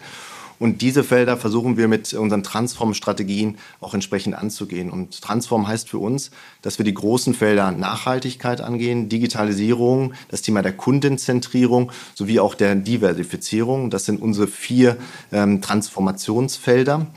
Und 0.59 0.81
diese 0.81 1.05
Felder 1.05 1.37
versuchen 1.37 1.77
wir 1.77 1.87
mit 1.87 2.13
unseren 2.13 2.43
Transform-Strategien 2.43 3.57
auch 3.79 3.93
entsprechend 3.93 4.35
anzugehen. 4.35 4.91
Und 4.91 5.21
Transform 5.21 5.67
heißt 5.67 5.89
für 5.89 5.99
uns, 5.99 6.31
dass 6.61 6.77
wir 6.77 6.85
die 6.85 6.93
großen 6.93 7.33
Felder 7.33 7.71
Nachhaltigkeit 7.71 8.59
angehen, 8.59 9.07
Digitalisierung, 9.07 10.13
das 10.27 10.41
Thema 10.41 10.61
der 10.61 10.73
Kundenzentrierung 10.73 11.91
sowie 12.13 12.39
auch 12.41 12.55
der 12.55 12.75
Diversifizierung. 12.75 13.89
Das 13.89 14.05
sind 14.05 14.21
unsere 14.21 14.47
vier 14.47 14.97
ähm, 15.31 15.61
Transformationsfelder. 15.61 17.07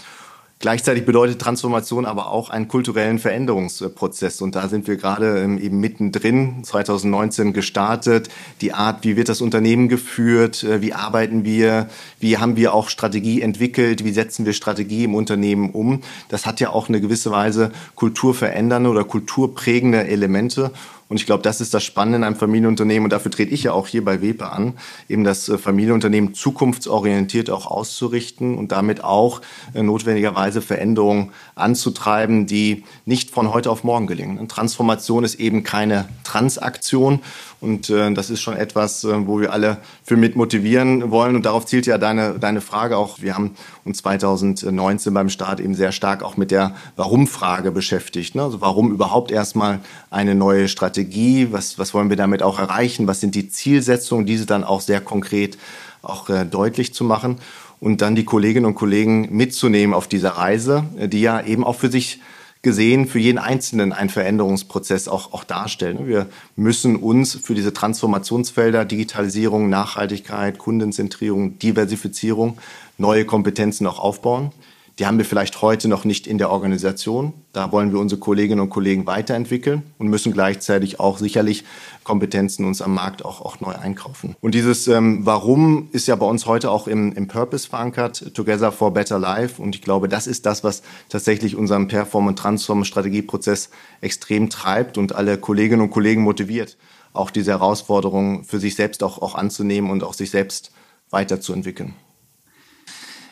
Gleichzeitig 0.62 1.04
bedeutet 1.04 1.40
Transformation 1.40 2.06
aber 2.06 2.30
auch 2.30 2.48
einen 2.48 2.68
kulturellen 2.68 3.18
Veränderungsprozess. 3.18 4.40
Und 4.40 4.54
da 4.54 4.68
sind 4.68 4.86
wir 4.86 4.96
gerade 4.96 5.40
ähm, 5.40 5.58
eben 5.58 5.80
mittendrin, 5.80 6.62
2019 6.62 7.52
gestartet. 7.52 8.28
Die 8.60 8.72
Art, 8.72 9.02
wie 9.02 9.16
wird 9.16 9.28
das 9.28 9.40
Unternehmen 9.40 9.88
geführt, 9.88 10.62
äh, 10.62 10.80
wie 10.80 10.92
arbeiten 10.92 11.44
wir, 11.44 11.88
wie 12.20 12.38
haben 12.38 12.54
wir 12.54 12.74
auch 12.74 12.90
Strategie 12.90 13.42
entwickelt, 13.42 14.04
wie 14.04 14.12
setzen 14.12 14.46
wir 14.46 14.52
Strategie 14.52 15.02
im 15.02 15.16
Unternehmen 15.16 15.70
um. 15.70 16.02
Das 16.28 16.46
hat 16.46 16.60
ja 16.60 16.70
auch 16.70 16.88
eine 16.88 17.00
gewisse 17.00 17.32
Weise 17.32 17.72
kulturverändernde 17.96 18.88
oder 18.88 19.02
kulturprägende 19.02 20.06
Elemente. 20.06 20.70
Und 21.12 21.20
ich 21.20 21.26
glaube, 21.26 21.42
das 21.42 21.60
ist 21.60 21.74
das 21.74 21.84
Spannende 21.84 22.16
in 22.16 22.24
einem 22.24 22.36
Familienunternehmen. 22.36 23.04
Und 23.04 23.12
dafür 23.12 23.30
trete 23.30 23.52
ich 23.52 23.64
ja 23.64 23.72
auch 23.72 23.86
hier 23.86 24.02
bei 24.02 24.22
WEPE 24.22 24.50
an, 24.50 24.78
eben 25.10 25.24
das 25.24 25.46
äh, 25.46 25.58
Familienunternehmen 25.58 26.32
zukunftsorientiert 26.32 27.50
auch 27.50 27.66
auszurichten 27.66 28.56
und 28.56 28.72
damit 28.72 29.04
auch 29.04 29.42
äh, 29.74 29.82
notwendigerweise 29.82 30.62
Veränderungen 30.62 31.32
anzutreiben, 31.54 32.46
die 32.46 32.84
nicht 33.04 33.30
von 33.30 33.52
heute 33.52 33.70
auf 33.70 33.84
morgen 33.84 34.06
gelingen. 34.06 34.38
Eine 34.38 34.48
Transformation 34.48 35.22
ist 35.22 35.34
eben 35.34 35.64
keine 35.64 36.08
Transaktion. 36.24 37.20
Und 37.62 37.90
äh, 37.90 38.12
das 38.12 38.28
ist 38.28 38.40
schon 38.40 38.56
etwas, 38.56 39.04
äh, 39.04 39.26
wo 39.26 39.40
wir 39.40 39.52
alle 39.52 39.78
für 40.02 40.16
mit 40.16 40.34
motivieren 40.34 41.12
wollen. 41.12 41.36
Und 41.36 41.46
darauf 41.46 41.64
zielt 41.64 41.86
ja 41.86 41.96
deine, 41.96 42.40
deine 42.40 42.60
Frage 42.60 42.96
auch. 42.96 43.22
Wir 43.22 43.36
haben 43.36 43.52
uns 43.84 43.98
2019 43.98 45.14
beim 45.14 45.28
Start 45.28 45.60
eben 45.60 45.76
sehr 45.76 45.92
stark 45.92 46.24
auch 46.24 46.36
mit 46.36 46.50
der 46.50 46.74
Warum-Frage 46.96 47.70
beschäftigt. 47.70 48.34
Ne? 48.34 48.42
Also 48.42 48.60
warum 48.60 48.90
überhaupt 48.90 49.30
erstmal 49.30 49.78
eine 50.10 50.34
neue 50.34 50.66
Strategie? 50.66 51.52
Was, 51.52 51.78
was 51.78 51.94
wollen 51.94 52.10
wir 52.10 52.16
damit 52.16 52.42
auch 52.42 52.58
erreichen? 52.58 53.06
Was 53.06 53.20
sind 53.20 53.36
die 53.36 53.48
Zielsetzungen? 53.48 54.26
Diese 54.26 54.44
dann 54.44 54.64
auch 54.64 54.80
sehr 54.80 55.00
konkret 55.00 55.56
auch 56.02 56.28
äh, 56.30 56.44
deutlich 56.44 56.92
zu 56.92 57.04
machen 57.04 57.38
und 57.78 58.00
dann 58.02 58.16
die 58.16 58.24
Kolleginnen 58.24 58.66
und 58.66 58.74
Kollegen 58.74 59.28
mitzunehmen 59.30 59.94
auf 59.94 60.08
dieser 60.08 60.30
Reise, 60.30 60.84
äh, 60.98 61.08
die 61.08 61.20
ja 61.20 61.40
eben 61.40 61.62
auch 61.62 61.76
für 61.76 61.92
sich 61.92 62.20
gesehen 62.62 63.06
für 63.06 63.18
jeden 63.18 63.38
Einzelnen 63.38 63.92
einen 63.92 64.08
Veränderungsprozess 64.08 65.08
auch, 65.08 65.32
auch 65.32 65.42
darstellen. 65.42 66.06
Wir 66.06 66.28
müssen 66.54 66.96
uns 66.96 67.34
für 67.34 67.54
diese 67.54 67.72
Transformationsfelder 67.72 68.84
Digitalisierung, 68.84 69.68
Nachhaltigkeit, 69.68 70.58
Kundenzentrierung, 70.58 71.58
Diversifizierung 71.58 72.58
neue 72.98 73.24
Kompetenzen 73.24 73.86
auch 73.86 73.98
aufbauen. 73.98 74.52
Die 74.98 75.06
haben 75.06 75.16
wir 75.16 75.24
vielleicht 75.24 75.62
heute 75.62 75.88
noch 75.88 76.04
nicht 76.04 76.26
in 76.26 76.36
der 76.36 76.50
Organisation. 76.50 77.32
Da 77.54 77.72
wollen 77.72 77.92
wir 77.92 77.98
unsere 77.98 78.20
Kolleginnen 78.20 78.60
und 78.60 78.68
Kollegen 78.68 79.06
weiterentwickeln 79.06 79.82
und 79.98 80.08
müssen 80.08 80.32
gleichzeitig 80.32 81.00
auch 81.00 81.16
sicherlich 81.16 81.64
Kompetenzen 82.04 82.66
uns 82.66 82.82
am 82.82 82.92
Markt 82.92 83.24
auch, 83.24 83.40
auch 83.40 83.60
neu 83.60 83.72
einkaufen. 83.72 84.36
Und 84.42 84.54
dieses 84.54 84.88
ähm, 84.88 85.24
Warum 85.24 85.88
ist 85.92 86.08
ja 86.08 86.16
bei 86.16 86.26
uns 86.26 86.44
heute 86.44 86.70
auch 86.70 86.88
im, 86.88 87.12
im 87.14 87.26
Purpose 87.26 87.68
verankert, 87.68 88.34
Together 88.34 88.70
for 88.70 88.92
Better 88.92 89.18
Life. 89.18 89.62
Und 89.62 89.74
ich 89.74 89.80
glaube, 89.80 90.08
das 90.08 90.26
ist 90.26 90.44
das, 90.44 90.62
was 90.62 90.82
tatsächlich 91.08 91.56
unseren 91.56 91.88
Perform- 91.88 92.26
und 92.26 92.38
Transform-Strategieprozess 92.38 93.70
extrem 94.02 94.50
treibt 94.50 94.98
und 94.98 95.14
alle 95.14 95.38
Kolleginnen 95.38 95.80
und 95.80 95.90
Kollegen 95.90 96.22
motiviert, 96.22 96.76
auch 97.14 97.30
diese 97.30 97.52
Herausforderungen 97.52 98.44
für 98.44 98.58
sich 98.58 98.76
selbst 98.76 99.02
auch, 99.02 99.22
auch 99.22 99.36
anzunehmen 99.36 99.90
und 99.90 100.04
auch 100.04 100.14
sich 100.14 100.30
selbst 100.30 100.70
weiterzuentwickeln 101.08 101.94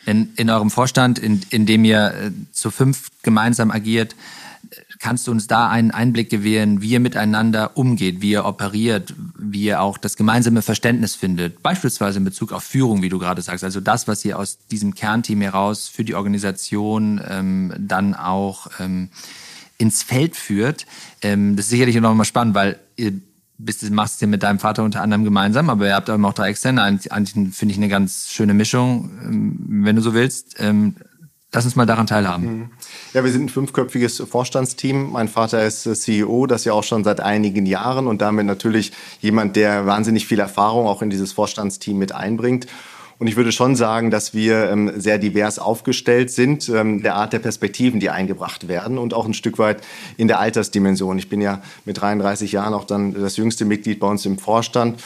in, 0.05 0.33
in 0.35 0.49
eurem 0.49 0.69
Vorstand, 0.69 1.19
in, 1.19 1.41
in 1.49 1.65
dem 1.65 1.83
ihr 1.85 2.13
äh, 2.13 2.31
zu 2.51 2.71
fünf 2.71 3.09
gemeinsam 3.23 3.71
agiert, 3.71 4.15
kannst 4.99 5.27
du 5.27 5.31
uns 5.31 5.47
da 5.47 5.67
einen 5.67 5.91
Einblick 5.91 6.29
gewähren, 6.29 6.81
wie 6.81 6.91
ihr 6.91 6.99
miteinander 6.99 7.75
umgeht, 7.75 8.21
wie 8.21 8.31
ihr 8.31 8.45
operiert, 8.45 9.13
wie 9.37 9.63
ihr 9.63 9.81
auch 9.81 9.97
das 9.97 10.15
gemeinsame 10.15 10.61
Verständnis 10.61 11.15
findet, 11.15 11.63
beispielsweise 11.63 12.19
in 12.19 12.23
Bezug 12.23 12.51
auf 12.51 12.63
Führung, 12.63 13.01
wie 13.01 13.09
du 13.09 13.17
gerade 13.17 13.41
sagst, 13.41 13.63
also 13.63 13.81
das, 13.81 14.07
was 14.07 14.23
ihr 14.23 14.37
aus 14.37 14.59
diesem 14.69 14.93
Kernteam 14.93 15.41
heraus 15.41 15.87
für 15.87 16.03
die 16.03 16.13
Organisation 16.13 17.19
ähm, 17.27 17.73
dann 17.77 18.13
auch 18.13 18.67
ähm, 18.79 19.09
ins 19.79 20.03
Feld 20.03 20.35
führt. 20.35 20.85
Ähm, 21.23 21.55
das 21.55 21.65
ist 21.65 21.71
sicherlich 21.71 21.95
noch 21.95 22.13
mal 22.13 22.23
spannend, 22.23 22.53
weil 22.53 22.79
ihr 22.95 23.13
bist, 23.65 23.89
machst 23.91 24.21
ja 24.21 24.27
mit 24.27 24.43
deinem 24.43 24.59
Vater 24.59 24.83
unter 24.83 25.01
anderem 25.01 25.23
gemeinsam, 25.23 25.69
aber 25.69 25.87
ihr 25.87 25.95
habt 25.95 26.09
auch 26.09 26.17
noch 26.17 26.33
drei 26.33 26.49
Externe. 26.49 26.81
Eigentlich 26.81 27.33
finde 27.55 27.71
ich 27.71 27.77
eine 27.77 27.89
ganz 27.89 28.29
schöne 28.29 28.53
Mischung, 28.53 29.11
ähm, 29.23 29.85
wenn 29.85 29.95
du 29.95 30.01
so 30.01 30.13
willst. 30.13 30.55
Ähm, 30.59 30.95
lass 31.51 31.65
uns 31.65 31.75
mal 31.75 31.85
daran 31.85 32.07
teilhaben. 32.07 32.45
Mhm. 32.45 32.69
Ja, 33.13 33.23
wir 33.23 33.31
sind 33.31 33.45
ein 33.45 33.49
fünfköpfiges 33.49 34.23
Vorstandsteam. 34.29 35.11
Mein 35.11 35.27
Vater 35.27 35.65
ist 35.65 35.85
äh, 35.85 35.95
CEO, 35.95 36.47
das 36.47 36.65
ja 36.65 36.73
auch 36.73 36.83
schon 36.83 37.03
seit 37.03 37.19
einigen 37.19 37.65
Jahren 37.65 38.07
und 38.07 38.21
damit 38.21 38.45
natürlich 38.45 38.91
jemand, 39.19 39.55
der 39.55 39.85
wahnsinnig 39.85 40.27
viel 40.27 40.39
Erfahrung 40.39 40.87
auch 40.87 41.01
in 41.01 41.09
dieses 41.09 41.33
Vorstandsteam 41.33 41.97
mit 41.97 42.13
einbringt. 42.13 42.67
Und 43.21 43.27
ich 43.27 43.35
würde 43.35 43.51
schon 43.51 43.75
sagen, 43.75 44.09
dass 44.09 44.33
wir 44.33 44.71
ähm, 44.71 44.93
sehr 44.99 45.19
divers 45.19 45.59
aufgestellt 45.59 46.31
sind, 46.31 46.67
ähm, 46.69 47.03
der 47.03 47.13
Art 47.13 47.33
der 47.33 47.37
Perspektiven, 47.37 47.99
die 47.99 48.09
eingebracht 48.09 48.67
werden 48.67 48.97
und 48.97 49.13
auch 49.13 49.27
ein 49.27 49.35
Stück 49.35 49.59
weit 49.59 49.83
in 50.17 50.27
der 50.27 50.39
Altersdimension. 50.39 51.19
Ich 51.19 51.29
bin 51.29 51.39
ja 51.39 51.61
mit 51.85 52.01
33 52.01 52.51
Jahren 52.51 52.73
auch 52.73 52.83
dann 52.83 53.13
das 53.13 53.37
jüngste 53.37 53.63
Mitglied 53.63 53.99
bei 53.99 54.07
uns 54.07 54.25
im 54.25 54.39
Vorstand. 54.39 55.03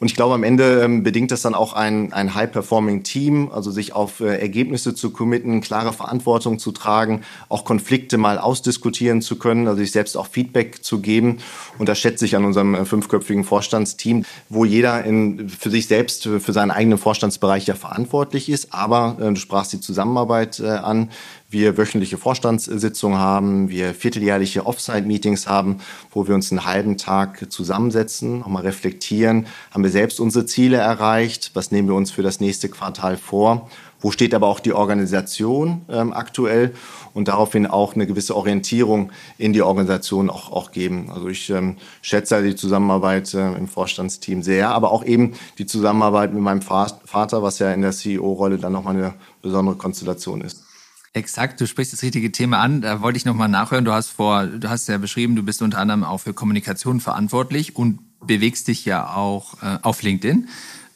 Und 0.00 0.06
ich 0.06 0.14
glaube, 0.14 0.34
am 0.34 0.44
Ende 0.44 0.82
ähm, 0.82 1.02
bedingt 1.02 1.32
das 1.32 1.42
dann 1.42 1.54
auch 1.54 1.72
ein, 1.72 2.12
ein 2.12 2.34
High-Performing-Team, 2.34 3.50
also 3.52 3.70
sich 3.70 3.94
auf 3.94 4.20
äh, 4.20 4.38
Ergebnisse 4.38 4.94
zu 4.94 5.10
committen, 5.10 5.60
klare 5.60 5.92
Verantwortung 5.92 6.58
zu 6.58 6.70
tragen, 6.70 7.22
auch 7.48 7.64
Konflikte 7.64 8.16
mal 8.16 8.38
ausdiskutieren 8.38 9.22
zu 9.22 9.36
können, 9.36 9.66
also 9.66 9.80
sich 9.80 9.90
selbst 9.90 10.16
auch 10.16 10.28
Feedback 10.28 10.84
zu 10.84 11.00
geben. 11.00 11.38
Und 11.78 11.88
das 11.88 11.98
schätze 11.98 12.24
ich 12.24 12.36
an 12.36 12.44
unserem 12.44 12.74
äh, 12.74 12.84
fünfköpfigen 12.84 13.44
Vorstandsteam, 13.44 14.24
wo 14.48 14.64
jeder 14.64 15.04
in, 15.04 15.48
für 15.48 15.70
sich 15.70 15.88
selbst, 15.88 16.24
für 16.24 16.52
seinen 16.52 16.70
eigenen 16.70 16.98
Vorstandsbereich 16.98 17.66
ja 17.66 17.74
verantwortlich 17.74 18.48
ist. 18.48 18.72
Aber 18.72 19.16
äh, 19.20 19.24
du 19.24 19.36
sprachst 19.36 19.72
die 19.72 19.80
Zusammenarbeit 19.80 20.60
äh, 20.60 20.68
an 20.68 21.10
wir 21.50 21.78
wöchentliche 21.78 22.18
Vorstandssitzungen 22.18 23.18
haben, 23.18 23.70
wir 23.70 23.94
vierteljährliche 23.94 24.66
Offsite-Meetings 24.66 25.46
haben, 25.46 25.78
wo 26.10 26.28
wir 26.28 26.34
uns 26.34 26.52
einen 26.52 26.66
halben 26.66 26.98
Tag 26.98 27.50
zusammensetzen, 27.50 28.40
nochmal 28.40 28.64
reflektieren, 28.64 29.46
haben 29.70 29.82
wir 29.82 29.90
selbst 29.90 30.20
unsere 30.20 30.44
Ziele 30.44 30.76
erreicht, 30.76 31.52
was 31.54 31.70
nehmen 31.70 31.88
wir 31.88 31.94
uns 31.94 32.10
für 32.10 32.22
das 32.22 32.40
nächste 32.40 32.68
Quartal 32.68 33.16
vor, 33.16 33.70
wo 34.00 34.10
steht 34.10 34.34
aber 34.34 34.46
auch 34.46 34.60
die 34.60 34.74
Organisation 34.74 35.82
ähm, 35.88 36.12
aktuell 36.12 36.74
und 37.14 37.28
daraufhin 37.28 37.66
auch 37.66 37.94
eine 37.94 38.06
gewisse 38.06 38.36
Orientierung 38.36 39.10
in 39.38 39.54
die 39.54 39.62
Organisation 39.62 40.28
auch, 40.28 40.52
auch 40.52 40.70
geben. 40.70 41.10
Also 41.10 41.28
ich 41.28 41.48
ähm, 41.48 41.76
schätze 42.02 42.42
die 42.42 42.56
Zusammenarbeit 42.56 43.32
äh, 43.32 43.54
im 43.54 43.68
Vorstandsteam 43.68 44.42
sehr, 44.42 44.68
aber 44.68 44.92
auch 44.92 45.04
eben 45.04 45.32
die 45.56 45.66
Zusammenarbeit 45.66 46.34
mit 46.34 46.42
meinem 46.42 46.60
Vater, 46.60 47.42
was 47.42 47.58
ja 47.58 47.72
in 47.72 47.80
der 47.80 47.92
CEO-Rolle 47.92 48.58
dann 48.58 48.74
nochmal 48.74 48.96
eine 48.96 49.14
besondere 49.40 49.76
Konstellation 49.76 50.42
ist. 50.42 50.67
Exakt, 51.12 51.60
du 51.60 51.66
sprichst 51.66 51.92
das 51.92 52.02
richtige 52.02 52.30
Thema 52.32 52.60
an. 52.60 52.82
Da 52.82 53.00
wollte 53.00 53.16
ich 53.16 53.24
nochmal 53.24 53.48
nachhören. 53.48 53.84
Du 53.84 53.92
hast 53.92 54.10
vor, 54.10 54.46
du 54.46 54.68
hast 54.68 54.88
ja 54.88 54.98
beschrieben, 54.98 55.36
du 55.36 55.42
bist 55.42 55.62
unter 55.62 55.78
anderem 55.78 56.04
auch 56.04 56.18
für 56.18 56.34
Kommunikation 56.34 57.00
verantwortlich 57.00 57.76
und 57.76 58.00
bewegst 58.26 58.68
dich 58.68 58.84
ja 58.84 59.14
auch 59.14 59.62
äh, 59.62 59.78
auf 59.82 60.02
LinkedIn. 60.02 60.48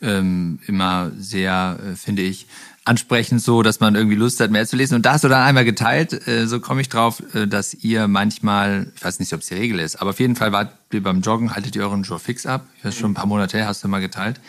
Ähm, 0.02 0.58
immer 0.66 1.12
sehr, 1.16 1.78
äh, 1.84 1.96
finde 1.96 2.22
ich, 2.22 2.46
ansprechend 2.84 3.40
so, 3.40 3.62
dass 3.62 3.80
man 3.80 3.94
irgendwie 3.94 4.16
Lust 4.16 4.40
hat, 4.40 4.50
mehr 4.50 4.66
zu 4.66 4.76
lesen. 4.76 4.96
Und 4.96 5.06
da 5.06 5.12
hast 5.12 5.24
du 5.24 5.28
dann 5.28 5.42
einmal 5.42 5.64
geteilt, 5.64 6.26
äh, 6.26 6.46
so 6.46 6.60
komme 6.60 6.80
ich 6.80 6.88
drauf, 6.88 7.22
äh, 7.34 7.46
dass 7.46 7.74
ihr 7.74 8.08
manchmal, 8.08 8.92
ich 8.96 9.04
weiß 9.04 9.20
nicht, 9.20 9.32
ob 9.32 9.40
es 9.40 9.46
die 9.46 9.54
Regel 9.54 9.78
ist, 9.78 9.96
aber 9.96 10.10
auf 10.10 10.20
jeden 10.20 10.36
Fall 10.36 10.52
wart 10.52 10.76
ihr 10.92 11.02
beim 11.02 11.20
Joggen, 11.20 11.54
haltet 11.54 11.76
ihr 11.76 11.82
euren 11.82 12.02
Joe 12.02 12.18
fix 12.18 12.44
ab. 12.44 12.66
Das 12.82 12.94
ist 12.94 13.00
schon 13.00 13.12
ein 13.12 13.14
paar 13.14 13.26
Monate 13.26 13.56
her, 13.56 13.66
hast 13.66 13.84
du 13.84 13.88
mal 13.88 14.00
geteilt. 14.00 14.40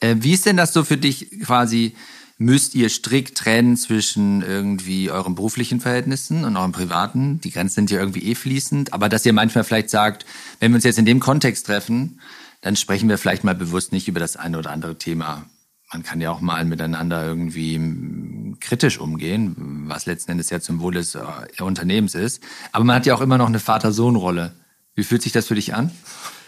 Äh, 0.00 0.16
wie 0.20 0.32
ist 0.32 0.46
denn 0.46 0.56
das 0.56 0.72
so 0.72 0.84
für 0.84 0.96
dich 0.96 1.28
quasi? 1.44 1.94
Müsst 2.38 2.74
ihr 2.74 2.88
strikt 2.90 3.38
trennen 3.38 3.76
zwischen 3.76 4.42
irgendwie 4.42 5.10
euren 5.10 5.34
beruflichen 5.34 5.80
Verhältnissen 5.80 6.44
und 6.44 6.56
euren 6.56 6.72
privaten. 6.72 7.40
Die 7.40 7.50
Grenzen 7.50 7.74
sind 7.74 7.90
ja 7.90 7.98
irgendwie 7.98 8.30
eh 8.30 8.34
fließend, 8.34 8.92
aber 8.92 9.08
dass 9.08 9.24
ihr 9.24 9.32
manchmal 9.32 9.64
vielleicht 9.64 9.90
sagt, 9.90 10.26
wenn 10.60 10.72
wir 10.72 10.76
uns 10.76 10.84
jetzt 10.84 10.98
in 10.98 11.06
dem 11.06 11.20
Kontext 11.20 11.66
treffen, 11.66 12.20
dann 12.60 12.76
sprechen 12.76 13.08
wir 13.08 13.18
vielleicht 13.18 13.44
mal 13.44 13.54
bewusst 13.54 13.92
nicht 13.92 14.08
über 14.08 14.20
das 14.20 14.36
eine 14.36 14.58
oder 14.58 14.70
andere 14.70 14.98
Thema. 14.98 15.46
Man 15.92 16.02
kann 16.02 16.20
ja 16.20 16.30
auch 16.30 16.40
mal 16.40 16.64
miteinander 16.64 17.24
irgendwie 17.24 17.76
hm, 17.76 18.58
kritisch 18.60 18.98
umgehen, 18.98 19.84
was 19.86 20.06
letzten 20.06 20.32
Endes 20.32 20.50
ja 20.50 20.60
zum 20.60 20.80
Wohle 20.80 20.98
des 20.98 21.14
äh, 21.14 21.22
Unternehmens 21.62 22.14
ist. 22.14 22.42
Aber 22.72 22.84
man 22.84 22.96
hat 22.96 23.06
ja 23.06 23.14
auch 23.14 23.20
immer 23.20 23.38
noch 23.38 23.46
eine 23.46 23.60
Vater-Sohn-Rolle. 23.60 24.52
Wie 24.94 25.04
fühlt 25.04 25.22
sich 25.22 25.32
das 25.32 25.46
für 25.46 25.54
dich 25.54 25.74
an? 25.74 25.92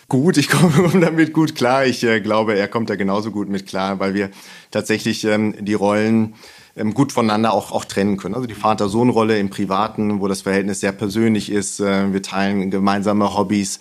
Gut, 0.09 0.37
ich 0.37 0.49
komme 0.49 0.91
damit 1.01 1.33
gut 1.33 1.55
klar. 1.55 1.87
Ich 1.87 2.03
äh, 2.03 2.21
glaube, 2.21 2.59
er 2.59 2.69
kommt 2.69 2.91
da 2.91 2.97
genauso 2.97 3.31
gut 3.31 3.49
mit 3.49 3.67
klar, 3.67 4.01
weil 4.01 4.15
wir 4.15 4.31
tatsächlich 4.71 5.25
ähm, 5.25 5.55
die 5.61 5.75
Rollen 5.75 6.35
ähm, 6.77 6.95
gut 6.95 7.13
voneinander 7.13 7.53
auch, 7.53 7.73
auch 7.73 7.85
trennen 7.85 8.17
können. 8.17 8.35
Also 8.35 8.47
die 8.47 8.55
Vater-Sohn-Rolle 8.55 9.39
im 9.39 9.51
Privaten, 9.51 10.21
wo 10.21 10.29
das 10.29 10.43
Verhältnis 10.43 10.81
sehr 10.81 10.93
persönlich 10.93 11.51
ist. 11.51 11.81
Äh, 11.81 12.13
wir 12.13 12.23
teilen 12.23 12.71
gemeinsame 12.71 13.37
Hobbys 13.37 13.81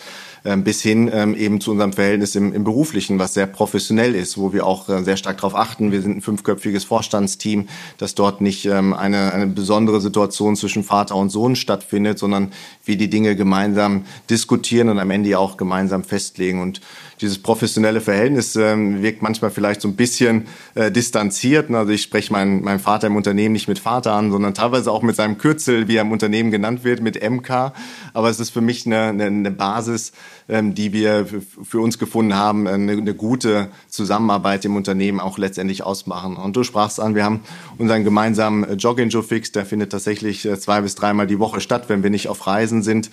bis 0.56 0.82
hin 0.82 1.10
ähm, 1.12 1.36
eben 1.36 1.60
zu 1.60 1.72
unserem 1.72 1.92
Verhältnis 1.92 2.36
im, 2.36 2.54
im 2.54 2.64
Beruflichen, 2.64 3.20
was 3.20 3.34
sehr 3.34 3.48
professionell 3.48 4.16
ist, 4.16 4.38
wo 4.38 4.54
wir 4.54 4.66
auch 4.66 4.88
äh, 4.88 5.04
sehr 5.04 5.18
stark 5.18 5.38
darauf 5.38 5.56
achten. 5.56 5.92
Wir 5.92 6.02
sind 6.02 6.18
ein 6.18 6.22
fünfköpfiges 6.22 6.86
Vorstandsteam, 6.86 7.68
dass 7.98 8.16
dort 8.16 8.40
nicht 8.40 8.66
ähm, 8.66 8.94
eine, 8.94 9.34
eine 9.34 9.48
besondere 9.48 10.00
Situation 10.00 10.56
zwischen 10.56 10.84
Vater 10.84 11.16
und 11.16 11.30
Sohn 11.30 11.56
stattfindet, 11.56 12.20
sondern 12.20 12.52
wir 12.86 12.98
die 12.98 13.10
Dinge 13.10 13.36
gemeinsam 13.36 14.06
diskutieren 14.30 14.90
und 14.90 15.00
am 15.00 15.12
Ende 15.12 15.38
auch 15.38 15.58
gemeinsam 15.58 16.04
festlegen. 16.04 16.62
Und 16.62 16.82
dieses 17.22 17.40
professionelle 17.40 18.00
Verhältnis 18.00 18.56
ähm, 18.56 19.02
wirkt 19.02 19.22
manchmal 19.22 19.50
vielleicht 19.50 19.82
so 19.82 19.88
ein 19.88 19.96
bisschen 19.96 20.48
äh, 20.76 20.92
distanziert. 20.92 21.72
Also 21.72 21.92
ich 21.92 22.04
spreche 22.04 22.32
meinen, 22.32 22.64
meinen 22.64 22.80
Vater 22.80 23.08
im 23.08 23.16
Unternehmen 23.16 23.54
nicht 23.54 23.68
mit 23.68 23.80
Vater 23.80 24.14
an, 24.14 24.32
sondern 24.32 24.54
teilweise 24.54 24.92
auch 24.92 25.02
mit 25.02 25.16
seinem 25.16 25.38
Kürzel, 25.38 25.88
wie 25.88 25.96
er 25.96 26.04
im 26.04 26.12
Unternehmen 26.12 26.52
genannt 26.52 26.84
wird, 26.84 27.02
mit 27.02 27.22
MK. 27.28 27.74
Aber 28.14 28.30
es 28.30 28.40
ist 28.40 28.52
für 28.52 28.62
mich 28.62 28.86
eine, 28.86 29.02
eine, 29.08 29.26
eine 29.26 29.52
Basis, 29.52 30.12
ähm, 30.12 30.18
die 30.50 30.94
wir 30.94 31.26
für 31.26 31.82
uns 31.82 32.00
gefunden 32.00 32.36
haben, 32.36 32.68
eine, 32.68 32.94
eine 32.94 33.14
gute 33.14 33.68
Zusammenarbeit 33.90 34.64
im 34.64 34.78
Unternehmen 34.78 35.20
auch 35.20 35.38
letztendlich 35.38 35.84
ausmachen. 35.84 36.38
Und 36.38 36.56
du 36.56 36.64
sprachst 36.64 37.02
an, 37.02 37.16
wir 37.16 37.26
haben 37.26 37.42
unseren 37.78 38.06
gemeinsamen 38.06 38.78
Jogging 38.78 39.10
Joe 39.10 39.24
Fix, 39.24 39.52
der 39.52 39.66
findet 39.66 39.92
tatsächlich 39.92 40.46
äh, 40.46 40.58
zwei 40.58 40.80
bis 40.80 40.96
dreimal 40.96 41.28
die 41.28 41.40
Woche 41.40 41.60
statt, 41.60 41.90
wenn 41.90 42.02
wir 42.02 42.10
nicht 42.10 42.30
auf 42.30 42.48
Reisen 42.48 42.82
sind 42.82 43.10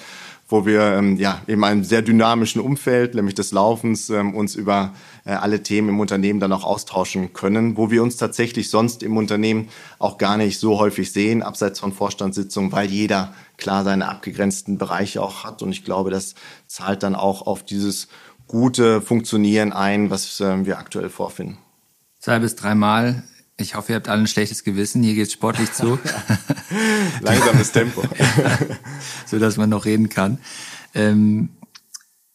wo 0.48 0.66
wir 0.66 0.83
ähm, 0.83 1.16
ja 1.16 1.40
in 1.46 1.62
einem 1.64 1.85
sehr 1.85 2.02
dynamischen 2.02 2.61
Umfeld, 2.61 3.14
nämlich 3.14 3.35
des 3.35 3.52
Laufens, 3.52 4.11
ähm, 4.11 4.35
uns 4.35 4.54
über 4.54 4.94
äh, 5.24 5.33
alle 5.33 5.62
Themen 5.62 5.88
im 5.88 6.00
Unternehmen 6.00 6.40
dann 6.40 6.52
auch 6.52 6.64
austauschen 6.64 7.33
können, 7.33 7.76
wo 7.76 7.90
wir 7.90 8.02
uns 8.02 8.16
tatsächlich 8.16 8.68
sonst 8.68 9.02
im 9.02 9.16
Unternehmen 9.16 9.68
auch 9.98 10.18
gar 10.18 10.37
nicht 10.37 10.59
so 10.59 10.78
häufig 10.78 11.12
sehen, 11.12 11.42
abseits 11.42 11.80
von 11.80 11.92
Vorstandssitzungen, 11.92 12.72
weil 12.72 12.90
jeder 12.90 13.35
klar 13.57 13.85
seine 13.85 14.09
abgegrenzten 14.09 14.76
Bereiche 14.76 15.22
auch 15.22 15.44
hat. 15.44 15.62
Und 15.62 15.72
ich 15.72 15.85
glaube, 15.85 16.11
das 16.11 16.35
zahlt 16.66 17.02
dann 17.02 17.14
auch 17.14 17.46
auf 17.46 17.64
dieses 17.64 18.09
gute 18.46 19.00
Funktionieren 19.00 19.72
ein, 19.72 20.11
was 20.11 20.40
äh, 20.40 20.66
wir 20.66 20.78
aktuell 20.78 21.09
vorfinden. 21.09 21.59
Zwei 22.18 22.38
bis 22.38 22.57
dreimal 22.57 23.22
ich 23.56 23.74
hoffe, 23.76 23.92
ihr 23.92 23.96
habt 23.96 24.08
alle 24.08 24.22
ein 24.22 24.26
schlechtes 24.26 24.64
Gewissen. 24.64 25.02
Hier 25.02 25.14
geht 25.14 25.28
es 25.28 25.32
sportlich 25.32 25.72
zu. 25.72 25.98
Langsames 27.20 27.70
Tempo. 27.72 28.02
so 29.26 29.38
dass 29.38 29.56
man 29.56 29.70
noch 29.70 29.84
reden 29.84 30.08
kann. 30.08 30.38
Ähm, 30.94 31.50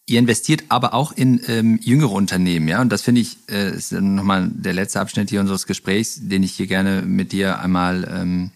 ihr 0.05 0.19
investiert 0.19 0.63
aber 0.69 0.93
auch 0.93 1.11
in 1.11 1.41
ähm, 1.47 1.79
jüngere 1.81 2.13
Unternehmen, 2.13 2.67
ja. 2.67 2.81
Und 2.81 2.89
das 2.89 3.01
finde 3.01 3.21
ich, 3.21 3.37
äh, 3.49 3.75
ist 3.75 3.91
nochmal 3.91 4.49
der 4.53 4.73
letzte 4.73 5.01
Abschnitt 5.01 5.29
hier 5.29 5.41
unseres 5.41 5.67
Gesprächs, 5.67 6.19
den 6.21 6.43
ich 6.43 6.53
hier 6.53 6.67
gerne 6.67 7.01
mit 7.01 7.31
dir 7.31 7.59
einmal 7.59 8.09
ähm, 8.11 8.51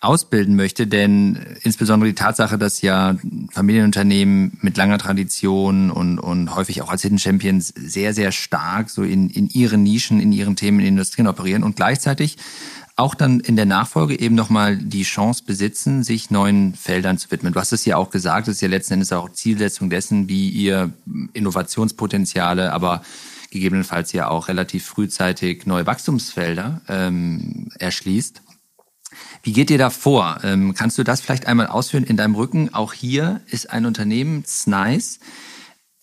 ausbilden 0.00 0.54
möchte, 0.54 0.86
denn 0.86 1.56
insbesondere 1.62 2.10
die 2.10 2.14
Tatsache, 2.14 2.56
dass 2.56 2.82
ja 2.82 3.16
Familienunternehmen 3.50 4.56
mit 4.60 4.76
langer 4.76 4.98
Tradition 4.98 5.90
und, 5.90 6.20
und 6.20 6.54
häufig 6.54 6.82
auch 6.82 6.90
als 6.90 7.02
Hidden 7.02 7.18
Champions 7.18 7.74
sehr, 7.76 8.14
sehr 8.14 8.30
stark 8.30 8.90
so 8.90 9.02
in, 9.02 9.28
in 9.28 9.48
ihren 9.48 9.82
Nischen, 9.82 10.20
in 10.20 10.32
ihren 10.32 10.54
Themen, 10.54 10.78
in 10.78 10.86
Industrien 10.86 11.26
operieren 11.26 11.64
und 11.64 11.74
gleichzeitig 11.74 12.36
auch 12.94 13.14
dann 13.14 13.40
in 13.40 13.56
der 13.56 13.66
Nachfolge 13.66 14.18
eben 14.18 14.34
nochmal 14.34 14.76
die 14.76 15.04
Chance 15.04 15.44
besitzen, 15.46 16.02
sich 16.02 16.30
neuen 16.30 16.74
Feldern 16.74 17.18
zu 17.18 17.30
widmen. 17.30 17.52
Du 17.52 17.60
hast 17.60 17.72
es 17.72 17.84
ja 17.84 17.96
auch 17.96 18.10
gesagt, 18.10 18.48
das 18.48 18.56
ist 18.56 18.60
ja 18.60 18.68
letzten 18.68 18.94
Endes 18.94 19.12
auch 19.12 19.30
Zielsetzung 19.30 19.88
dessen, 19.88 20.28
wie 20.28 20.48
ihr 20.48 20.92
Innovationspotenziale, 21.32 22.72
aber 22.72 23.02
gegebenenfalls 23.50 24.12
ja 24.12 24.28
auch 24.28 24.48
relativ 24.48 24.84
frühzeitig 24.84 25.64
neue 25.66 25.86
Wachstumsfelder 25.86 26.82
ähm, 26.88 27.68
erschließt. 27.78 28.42
Wie 29.42 29.52
geht 29.52 29.70
ihr 29.70 29.78
da 29.78 29.90
vor? 29.90 30.40
Ähm, 30.42 30.74
kannst 30.74 30.98
du 30.98 31.04
das 31.04 31.20
vielleicht 31.20 31.46
einmal 31.46 31.66
ausführen 31.66 32.04
in 32.04 32.16
deinem 32.16 32.34
Rücken? 32.34 32.74
Auch 32.74 32.92
hier 32.92 33.40
ist 33.46 33.70
ein 33.70 33.86
Unternehmen, 33.86 34.44
Snice, 34.46 35.20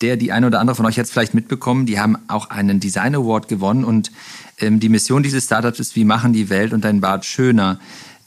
der 0.00 0.16
die 0.16 0.32
eine 0.32 0.46
oder 0.46 0.60
andere 0.60 0.74
von 0.74 0.86
euch 0.86 0.96
jetzt 0.96 1.12
vielleicht 1.12 1.34
mitbekommen, 1.34 1.86
die 1.86 1.98
haben 1.98 2.18
auch 2.28 2.50
einen 2.50 2.80
Design 2.80 3.14
Award 3.14 3.48
gewonnen 3.48 3.84
und 3.84 4.10
ähm, 4.58 4.80
die 4.80 4.88
Mission 4.88 5.22
dieses 5.22 5.44
Startups 5.44 5.80
ist, 5.80 5.96
wie 5.96 6.04
machen 6.04 6.32
die 6.32 6.50
Welt 6.50 6.72
und 6.72 6.84
dein 6.84 7.00
Bart 7.00 7.24
schöner. 7.24 7.78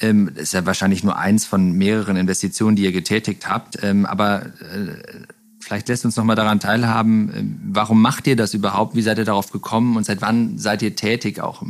Ähm, 0.02 0.32
ist 0.36 0.54
ja 0.54 0.66
wahrscheinlich 0.66 1.04
nur 1.04 1.18
eins 1.18 1.46
von 1.46 1.74
mehreren 1.74 2.16
Investitionen, 2.16 2.76
die 2.76 2.84
ihr 2.84 2.92
getätigt 2.92 3.50
habt, 3.50 3.84
ähm, 3.84 4.06
aber 4.06 4.46
äh, 4.46 5.28
Vielleicht 5.62 5.90
lässt 5.90 6.06
uns 6.06 6.16
noch 6.16 6.24
mal 6.24 6.36
daran 6.36 6.60
teilhaben, 6.60 7.32
ähm, 7.36 7.60
warum 7.66 8.02
macht 8.02 8.28
ihr 8.28 8.36
das 8.36 8.54
überhaupt? 8.54 8.96
Wie 8.96 9.02
seid 9.02 9.18
ihr 9.18 9.26
darauf 9.26 9.52
gekommen 9.52 9.98
und 9.98 10.06
seit 10.06 10.22
wann 10.22 10.58
seid 10.58 10.82
ihr 10.82 10.96
tätig, 10.96 11.42
auch 11.42 11.62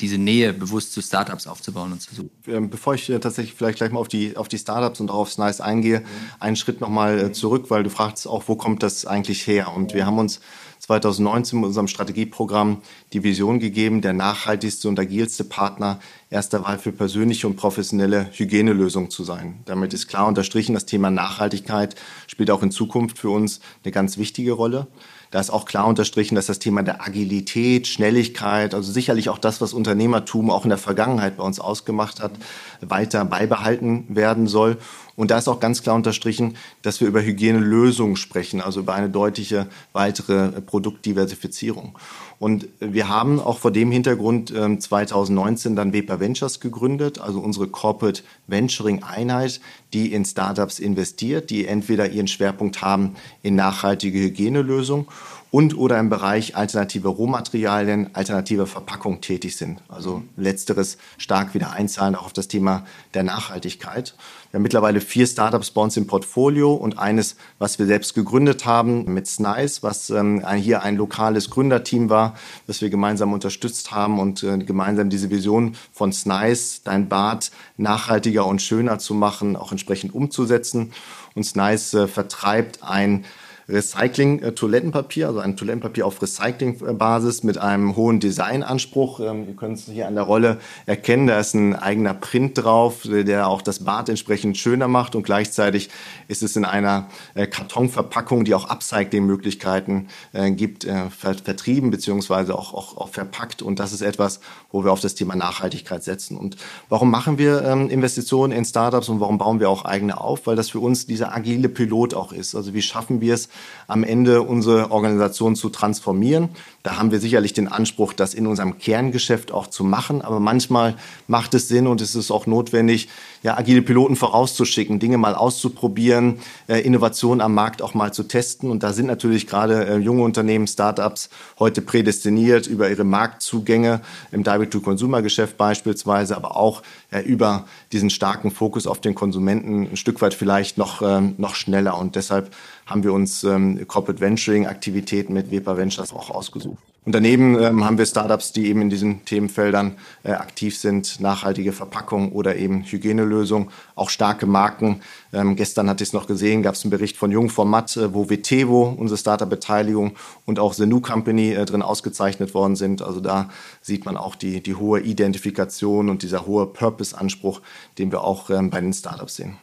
diese 0.00 0.18
Nähe 0.18 0.52
bewusst 0.52 0.92
zu 0.92 1.00
Startups 1.00 1.46
aufzubauen 1.46 1.92
und 1.92 2.02
zu 2.02 2.14
suchen? 2.14 2.30
Ähm, 2.48 2.70
bevor 2.70 2.94
ich 2.94 3.08
äh, 3.08 3.20
tatsächlich 3.20 3.54
vielleicht 3.54 3.78
gleich 3.78 3.92
mal 3.92 4.00
auf 4.00 4.08
die, 4.08 4.36
auf 4.36 4.48
die 4.48 4.58
Startups 4.58 5.00
und 5.00 5.10
auch 5.10 5.20
aufs 5.20 5.38
Nice 5.38 5.60
eingehe, 5.60 6.00
mhm. 6.00 6.04
einen 6.40 6.56
Schritt 6.56 6.80
noch 6.80 6.88
mal 6.88 7.18
äh, 7.18 7.32
zurück, 7.32 7.66
weil 7.68 7.84
du 7.84 7.90
fragst 7.90 8.26
auch, 8.26 8.44
wo 8.46 8.56
kommt 8.56 8.82
das 8.82 9.06
eigentlich 9.06 9.46
her? 9.46 9.72
Und 9.74 9.94
wir 9.94 10.06
haben 10.06 10.18
uns 10.18 10.40
2019 10.80 11.60
mit 11.60 11.68
unserem 11.68 11.88
Strategieprogramm 11.88 12.82
die 13.12 13.22
Vision 13.22 13.60
gegeben, 13.60 14.02
der 14.02 14.12
nachhaltigste 14.12 14.88
und 14.88 14.98
agilste 14.98 15.44
Partner 15.44 16.00
erster 16.28 16.64
Wahl 16.64 16.78
für 16.78 16.92
persönliche 16.92 17.46
und 17.46 17.56
professionelle 17.56 18.28
Hygienelösungen 18.32 19.10
zu 19.10 19.22
sein. 19.22 19.60
Damit 19.64 19.94
ist 19.94 20.08
klar 20.08 20.26
unterstrichen, 20.26 20.74
das 20.74 20.86
Thema 20.86 21.10
Nachhaltigkeit 21.10 21.94
spielt 22.26 22.50
auch 22.50 22.62
in 22.62 22.70
Zukunft 22.70 23.18
für 23.18 23.30
uns 23.30 23.60
eine 23.84 23.92
ganz 23.92 24.18
wichtige 24.18 24.52
Rolle. 24.52 24.88
Da 25.30 25.40
ist 25.40 25.50
auch 25.50 25.64
klar 25.64 25.86
unterstrichen, 25.86 26.34
dass 26.34 26.46
das 26.46 26.60
Thema 26.60 26.82
der 26.82 27.04
Agilität, 27.04 27.86
Schnelligkeit, 27.88 28.74
also 28.74 28.90
sicherlich 28.92 29.28
auch 29.28 29.38
das, 29.38 29.60
was 29.60 29.72
Unternehmertum 29.72 30.50
auch 30.50 30.64
in 30.64 30.68
der 30.68 30.78
Vergangenheit 30.78 31.36
bei 31.36 31.42
uns 31.42 31.58
ausgemacht 31.58 32.20
hat, 32.20 32.32
weiter 32.80 33.24
beibehalten 33.24 34.06
werden 34.08 34.46
soll. 34.46 34.78
Und 35.16 35.30
da 35.30 35.38
ist 35.38 35.48
auch 35.48 35.60
ganz 35.60 35.82
klar 35.82 35.96
unterstrichen, 35.96 36.56
dass 36.82 37.00
wir 37.00 37.08
über 37.08 37.22
Hygienelösungen 37.22 38.16
sprechen, 38.16 38.60
also 38.60 38.80
über 38.80 38.94
eine 38.94 39.10
deutliche 39.10 39.66
weitere 39.92 40.60
Produktdiversifizierung. 40.60 41.98
Und 42.38 42.68
wir 42.80 43.08
haben 43.08 43.40
auch 43.40 43.58
vor 43.58 43.70
dem 43.70 43.90
Hintergrund 43.90 44.50
2019 44.50 45.72
ähm, 45.72 45.76
dann 45.76 45.92
Weber 45.92 46.20
Ventures 46.20 46.60
gegründet, 46.60 47.18
also 47.18 47.40
unsere 47.40 47.68
Corporate 47.68 48.22
Venturing 48.46 49.02
Einheit, 49.02 49.60
die 49.92 50.12
in 50.12 50.24
Startups 50.24 50.78
investiert, 50.78 51.48
die 51.50 51.66
entweder 51.66 52.10
ihren 52.10 52.28
Schwerpunkt 52.28 52.82
haben 52.82 53.16
in 53.42 53.54
nachhaltige 53.54 54.18
Hygienelösungen 54.18 55.06
und 55.50 55.76
oder 55.76 55.98
im 55.98 56.10
Bereich 56.10 56.56
alternative 56.56 57.08
Rohmaterialien, 57.08 58.14
alternative 58.14 58.66
Verpackung 58.66 59.20
tätig 59.20 59.56
sind. 59.56 59.80
Also 59.88 60.22
letzteres 60.36 60.98
stark 61.18 61.54
wieder 61.54 61.72
einzahlen 61.72 62.14
auch 62.14 62.26
auf 62.26 62.32
das 62.32 62.48
Thema 62.48 62.84
der 63.14 63.22
Nachhaltigkeit. 63.22 64.14
Wir 64.50 64.58
haben 64.58 64.62
mittlerweile 64.62 65.00
vier 65.00 65.26
Startups 65.26 65.70
bei 65.70 65.80
uns 65.82 65.96
im 65.96 66.06
Portfolio 66.06 66.72
und 66.72 66.98
eines, 66.98 67.36
was 67.58 67.78
wir 67.78 67.86
selbst 67.86 68.14
gegründet 68.14 68.66
haben 68.66 69.12
mit 69.12 69.26
Snice, 69.26 69.82
was 69.82 70.10
ähm, 70.10 70.42
hier 70.56 70.82
ein 70.82 70.96
lokales 70.96 71.50
Gründerteam 71.50 72.10
war, 72.10 72.34
das 72.66 72.80
wir 72.80 72.90
gemeinsam 72.90 73.32
unterstützt 73.32 73.92
haben 73.92 74.18
und 74.18 74.42
äh, 74.42 74.58
gemeinsam 74.58 75.10
diese 75.10 75.30
Vision 75.30 75.76
von 75.92 76.12
Snice, 76.12 76.82
dein 76.84 77.08
Bad 77.08 77.50
nachhaltiger 77.76 78.46
und 78.46 78.62
schöner 78.62 78.98
zu 78.98 79.14
machen, 79.14 79.56
auch 79.56 79.72
entsprechend 79.72 80.14
umzusetzen. 80.14 80.92
Und 81.34 81.44
Snice 81.44 81.94
äh, 81.94 82.08
vertreibt 82.08 82.82
ein 82.82 83.24
Recycling-Toilettenpapier, 83.68 85.26
also 85.26 85.40
ein 85.40 85.56
Toilettenpapier 85.56 86.06
auf 86.06 86.22
Recycling-Basis 86.22 87.42
mit 87.42 87.58
einem 87.58 87.96
hohen 87.96 88.20
Designanspruch. 88.20 89.18
Ähm, 89.20 89.48
ihr 89.48 89.56
könnt 89.56 89.78
es 89.78 89.86
hier 89.86 90.06
an 90.06 90.14
der 90.14 90.22
Rolle 90.24 90.58
erkennen, 90.86 91.26
da 91.26 91.40
ist 91.40 91.54
ein 91.54 91.74
eigener 91.74 92.14
Print 92.14 92.58
drauf, 92.58 93.00
der 93.04 93.48
auch 93.48 93.62
das 93.62 93.80
Bad 93.80 94.08
entsprechend 94.08 94.56
schöner 94.56 94.86
macht 94.86 95.16
und 95.16 95.24
gleichzeitig 95.24 95.90
ist 96.28 96.44
es 96.44 96.54
in 96.54 96.64
einer 96.64 97.08
äh, 97.34 97.48
Kartonverpackung, 97.48 98.44
die 98.44 98.54
auch 98.54 98.68
Upcycling-Möglichkeiten 98.70 100.08
äh, 100.32 100.52
gibt, 100.52 100.84
äh, 100.84 101.10
vertrieben 101.10 101.90
beziehungsweise 101.90 102.56
auch, 102.56 102.72
auch, 102.72 102.96
auch 102.96 103.08
verpackt 103.08 103.62
und 103.62 103.80
das 103.80 103.92
ist 103.92 104.02
etwas, 104.02 104.40
wo 104.70 104.84
wir 104.84 104.92
auf 104.92 105.00
das 105.00 105.16
Thema 105.16 105.34
Nachhaltigkeit 105.34 106.04
setzen. 106.04 106.36
Und 106.36 106.56
warum 106.88 107.10
machen 107.10 107.36
wir 107.38 107.64
ähm, 107.64 107.90
Investitionen 107.90 108.52
in 108.52 108.64
Startups 108.64 109.08
und 109.08 109.18
warum 109.18 109.38
bauen 109.38 109.58
wir 109.58 109.70
auch 109.70 109.84
eigene 109.84 110.20
auf? 110.20 110.46
Weil 110.46 110.54
das 110.54 110.70
für 110.70 110.80
uns 110.80 111.06
dieser 111.06 111.34
agile 111.34 111.68
Pilot 111.68 112.14
auch 112.14 112.32
ist. 112.32 112.54
Also 112.54 112.72
wie 112.72 112.82
schaffen 112.82 113.20
wir 113.20 113.34
es, 113.34 113.48
am 113.88 114.04
Ende 114.04 114.42
unsere 114.42 114.90
Organisation 114.90 115.56
zu 115.56 115.68
transformieren. 115.68 116.48
Da 116.82 116.98
haben 116.98 117.10
wir 117.10 117.20
sicherlich 117.20 117.52
den 117.52 117.68
Anspruch, 117.68 118.12
das 118.12 118.34
in 118.34 118.46
unserem 118.46 118.78
Kerngeschäft 118.78 119.52
auch 119.52 119.66
zu 119.66 119.84
machen. 119.84 120.22
Aber 120.22 120.40
manchmal 120.40 120.96
macht 121.26 121.54
es 121.54 121.68
Sinn 121.68 121.86
und 121.86 122.00
es 122.00 122.14
ist 122.14 122.30
auch 122.30 122.46
notwendig, 122.46 123.08
ja, 123.42 123.56
agile 123.56 123.82
Piloten 123.82 124.16
vorauszuschicken, 124.16 124.98
Dinge 124.98 125.18
mal 125.18 125.34
auszuprobieren, 125.34 126.38
äh, 126.68 126.80
Innovationen 126.80 127.40
am 127.40 127.54
Markt 127.54 127.82
auch 127.82 127.94
mal 127.94 128.12
zu 128.12 128.24
testen. 128.24 128.70
Und 128.70 128.82
da 128.82 128.92
sind 128.92 129.06
natürlich 129.06 129.46
gerade 129.46 129.86
äh, 129.86 129.96
junge 129.98 130.22
Unternehmen, 130.22 130.66
Startups 130.66 131.30
heute 131.58 131.82
prädestiniert 131.82 132.66
über 132.66 132.90
ihre 132.90 133.04
Marktzugänge 133.04 134.00
im 134.32 134.42
Direct-to-Consumer-Geschäft 134.42 135.56
beispielsweise, 135.56 136.36
aber 136.36 136.56
auch 136.56 136.82
äh, 137.10 137.20
über 137.20 137.66
diesen 137.92 138.10
starken 138.10 138.50
Fokus 138.50 138.86
auf 138.86 139.00
den 139.00 139.14
Konsumenten 139.14 139.88
ein 139.92 139.96
Stück 139.96 140.20
weit 140.22 140.34
vielleicht 140.34 140.78
noch, 140.78 141.02
ähm, 141.02 141.34
noch 141.38 141.54
schneller. 141.54 141.98
Und 141.98 142.16
deshalb 142.16 142.50
haben 142.86 143.04
wir 143.04 143.12
uns 143.12 143.44
ähm, 143.44 143.86
Corporate 143.86 144.20
Venturing 144.20 144.66
Aktivitäten 144.66 145.34
mit 145.34 145.50
Weber 145.50 145.76
Ventures 145.76 146.12
auch 146.12 146.30
ausgesucht. 146.30 146.78
Und 147.06 147.14
daneben 147.14 147.56
ähm, 147.62 147.84
haben 147.84 147.98
wir 147.98 148.04
Startups, 148.04 148.50
die 148.50 148.66
eben 148.66 148.82
in 148.82 148.90
diesen 148.90 149.24
Themenfeldern 149.24 149.96
äh, 150.24 150.32
aktiv 150.32 150.76
sind, 150.76 151.20
nachhaltige 151.20 151.72
Verpackung 151.72 152.32
oder 152.32 152.56
eben 152.56 152.82
Hygienelösung, 152.82 153.70
auch 153.94 154.10
starke 154.10 154.46
Marken. 154.46 155.02
Ähm, 155.32 155.54
gestern 155.54 155.88
hatte 155.88 156.02
ich 156.02 156.08
es 156.08 156.12
noch 156.12 156.26
gesehen, 156.26 156.64
gab 156.64 156.74
es 156.74 156.82
einen 156.82 156.90
Bericht 156.90 157.16
von 157.16 157.30
Jungformat, 157.30 157.96
äh, 157.96 158.12
wo 158.12 158.28
Vitevo, 158.28 158.92
unsere 158.98 159.18
Startup-Beteiligung 159.18 160.16
und 160.46 160.58
auch 160.58 160.72
The 160.72 160.86
New 160.86 161.00
Company 161.00 161.52
äh, 161.52 161.64
drin 161.64 161.82
ausgezeichnet 161.82 162.54
worden 162.54 162.74
sind. 162.74 163.02
Also 163.02 163.20
da 163.20 163.50
sieht 163.82 164.04
man 164.04 164.16
auch 164.16 164.34
die, 164.34 164.60
die 164.60 164.74
hohe 164.74 164.98
Identifikation 164.98 166.08
und 166.08 166.24
dieser 166.24 166.44
hohe 166.44 166.66
Purpose-Anspruch, 166.66 167.60
den 167.98 168.10
wir 168.10 168.24
auch 168.24 168.50
ähm, 168.50 168.70
bei 168.70 168.80
den 168.80 168.92
Startups 168.92 169.36
sehen. 169.36 169.58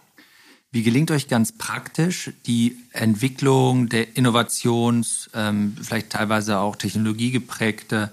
Wie 0.73 0.81
gelingt 0.81 1.11
euch 1.11 1.27
ganz 1.27 1.51
praktisch 1.51 2.31
die 2.47 2.77
Entwicklung 2.93 3.89
der 3.89 4.17
Innovations, 4.17 5.29
ähm, 5.35 5.77
vielleicht 5.79 6.09
teilweise 6.09 6.57
auch 6.57 6.75
technologiegeprägte 6.75 8.11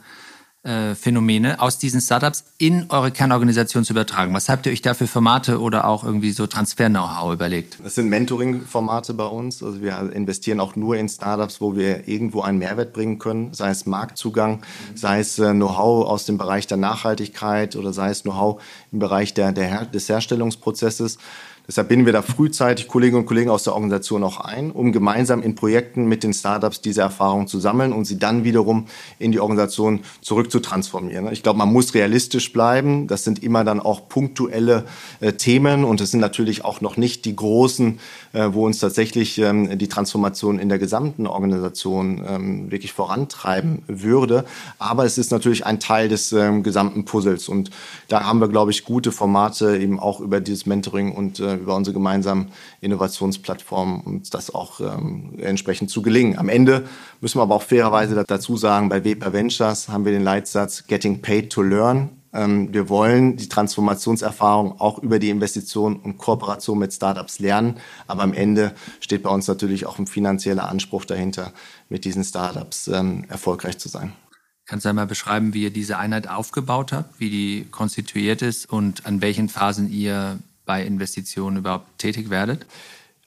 äh, 0.62 0.94
Phänomene 0.94 1.58
aus 1.58 1.78
diesen 1.78 2.02
Startups 2.02 2.44
in 2.58 2.84
eure 2.90 3.12
Kernorganisation 3.12 3.82
zu 3.82 3.94
übertragen? 3.94 4.34
Was 4.34 4.50
habt 4.50 4.66
ihr 4.66 4.72
euch 4.72 4.82
da 4.82 4.92
für 4.92 5.06
Formate 5.06 5.58
oder 5.58 5.86
auch 5.86 6.04
irgendwie 6.04 6.32
so 6.32 6.46
Transfer-Know-how 6.46 7.32
überlegt? 7.32 7.78
Das 7.82 7.94
sind 7.94 8.10
Mentoring-Formate 8.10 9.14
bei 9.14 9.24
uns. 9.24 9.62
Also 9.62 9.80
wir 9.80 10.12
investieren 10.12 10.60
auch 10.60 10.76
nur 10.76 10.96
in 10.96 11.08
Startups, 11.08 11.62
wo 11.62 11.76
wir 11.76 12.08
irgendwo 12.08 12.42
einen 12.42 12.58
Mehrwert 12.58 12.92
bringen 12.92 13.18
können, 13.18 13.54
sei 13.54 13.70
es 13.70 13.86
Marktzugang, 13.86 14.60
sei 14.94 15.20
es 15.20 15.38
äh, 15.38 15.52
Know-how 15.52 16.06
aus 16.06 16.26
dem 16.26 16.36
Bereich 16.36 16.66
der 16.66 16.76
Nachhaltigkeit 16.76 17.74
oder 17.74 17.94
sei 17.94 18.10
es 18.10 18.24
Know-how 18.24 18.60
im 18.92 18.98
Bereich 18.98 19.32
der, 19.32 19.52
der, 19.52 19.86
des 19.86 20.10
Herstellungsprozesses. 20.10 21.16
Deshalb 21.70 21.86
binden 21.86 22.04
wir 22.04 22.12
da 22.12 22.22
frühzeitig 22.22 22.88
Kolleginnen 22.88 23.20
und 23.20 23.26
Kollegen 23.26 23.48
aus 23.48 23.62
der 23.62 23.74
Organisation 23.74 24.24
auch 24.24 24.40
ein, 24.40 24.72
um 24.72 24.90
gemeinsam 24.90 25.40
in 25.40 25.54
Projekten 25.54 26.06
mit 26.06 26.24
den 26.24 26.34
Startups 26.34 26.80
diese 26.80 27.02
Erfahrungen 27.02 27.46
zu 27.46 27.60
sammeln 27.60 27.92
und 27.92 28.06
sie 28.06 28.18
dann 28.18 28.42
wiederum 28.42 28.86
in 29.20 29.30
die 29.30 29.38
Organisation 29.38 30.00
zurück 30.20 30.50
zu 30.50 30.58
transformieren. 30.58 31.30
Ich 31.30 31.44
glaube, 31.44 31.60
man 31.60 31.72
muss 31.72 31.94
realistisch 31.94 32.52
bleiben. 32.52 33.06
Das 33.06 33.22
sind 33.22 33.44
immer 33.44 33.62
dann 33.62 33.78
auch 33.78 34.08
punktuelle 34.08 34.84
äh, 35.20 35.34
Themen 35.34 35.84
und 35.84 36.00
es 36.00 36.10
sind 36.10 36.18
natürlich 36.18 36.64
auch 36.64 36.80
noch 36.80 36.96
nicht 36.96 37.24
die 37.24 37.36
großen, 37.36 38.00
äh, 38.32 38.48
wo 38.50 38.66
uns 38.66 38.80
tatsächlich 38.80 39.38
ähm, 39.38 39.78
die 39.78 39.86
Transformation 39.86 40.58
in 40.58 40.68
der 40.68 40.80
gesamten 40.80 41.28
Organisation 41.28 42.20
ähm, 42.26 42.70
wirklich 42.72 42.92
vorantreiben 42.92 43.84
würde. 43.86 44.44
Aber 44.80 45.04
es 45.04 45.18
ist 45.18 45.30
natürlich 45.30 45.66
ein 45.66 45.78
Teil 45.78 46.08
des 46.08 46.32
ähm, 46.32 46.64
gesamten 46.64 47.04
Puzzles 47.04 47.48
und 47.48 47.70
da 48.08 48.24
haben 48.24 48.40
wir, 48.40 48.48
glaube 48.48 48.72
ich, 48.72 48.84
gute 48.84 49.12
Formate 49.12 49.76
eben 49.76 50.00
auch 50.00 50.18
über 50.18 50.40
dieses 50.40 50.66
Mentoring 50.66 51.12
und 51.12 51.38
äh, 51.38 51.59
über 51.60 51.76
unsere 51.76 51.94
gemeinsamen 51.94 52.52
Innovationsplattformen, 52.80 54.00
um 54.00 54.22
das 54.30 54.54
auch 54.54 54.80
ähm, 54.80 55.38
entsprechend 55.38 55.90
zu 55.90 56.02
gelingen. 56.02 56.38
Am 56.38 56.48
Ende 56.48 56.84
müssen 57.20 57.38
wir 57.38 57.42
aber 57.42 57.54
auch 57.54 57.62
fairerweise 57.62 58.22
dazu 58.26 58.56
sagen, 58.56 58.88
bei 58.88 59.04
Weber 59.04 59.32
Ventures 59.32 59.88
haben 59.88 60.04
wir 60.04 60.12
den 60.12 60.24
Leitsatz 60.24 60.86
Getting 60.86 61.22
Paid 61.22 61.50
to 61.50 61.62
Learn. 61.62 62.10
Ähm, 62.32 62.72
wir 62.72 62.88
wollen 62.88 63.36
die 63.36 63.48
Transformationserfahrung 63.48 64.80
auch 64.80 64.98
über 64.98 65.18
die 65.18 65.30
Investition 65.30 65.96
und 65.96 66.18
Kooperation 66.18 66.78
mit 66.78 66.92
Startups 66.92 67.38
lernen. 67.38 67.76
Aber 68.06 68.22
am 68.22 68.32
Ende 68.32 68.72
steht 69.00 69.22
bei 69.22 69.30
uns 69.30 69.48
natürlich 69.48 69.86
auch 69.86 69.98
ein 69.98 70.06
finanzieller 70.06 70.68
Anspruch 70.68 71.04
dahinter, 71.04 71.52
mit 71.88 72.04
diesen 72.04 72.24
Startups 72.24 72.88
ähm, 72.88 73.24
erfolgreich 73.28 73.78
zu 73.78 73.88
sein. 73.88 74.12
Kannst 74.70 74.84
du 74.84 74.90
einmal 74.90 75.08
beschreiben, 75.08 75.52
wie 75.52 75.64
ihr 75.64 75.72
diese 75.72 75.98
Einheit 75.98 76.28
aufgebaut 76.28 76.92
habt, 76.92 77.18
wie 77.18 77.28
die 77.28 77.66
konstituiert 77.72 78.40
ist 78.40 78.70
und 78.70 79.04
an 79.04 79.20
welchen 79.20 79.48
Phasen 79.48 79.90
ihr 79.90 80.38
bei 80.70 80.84
Investitionen 80.84 81.56
überhaupt 81.56 81.98
tätig 81.98 82.30
werdet? 82.30 82.64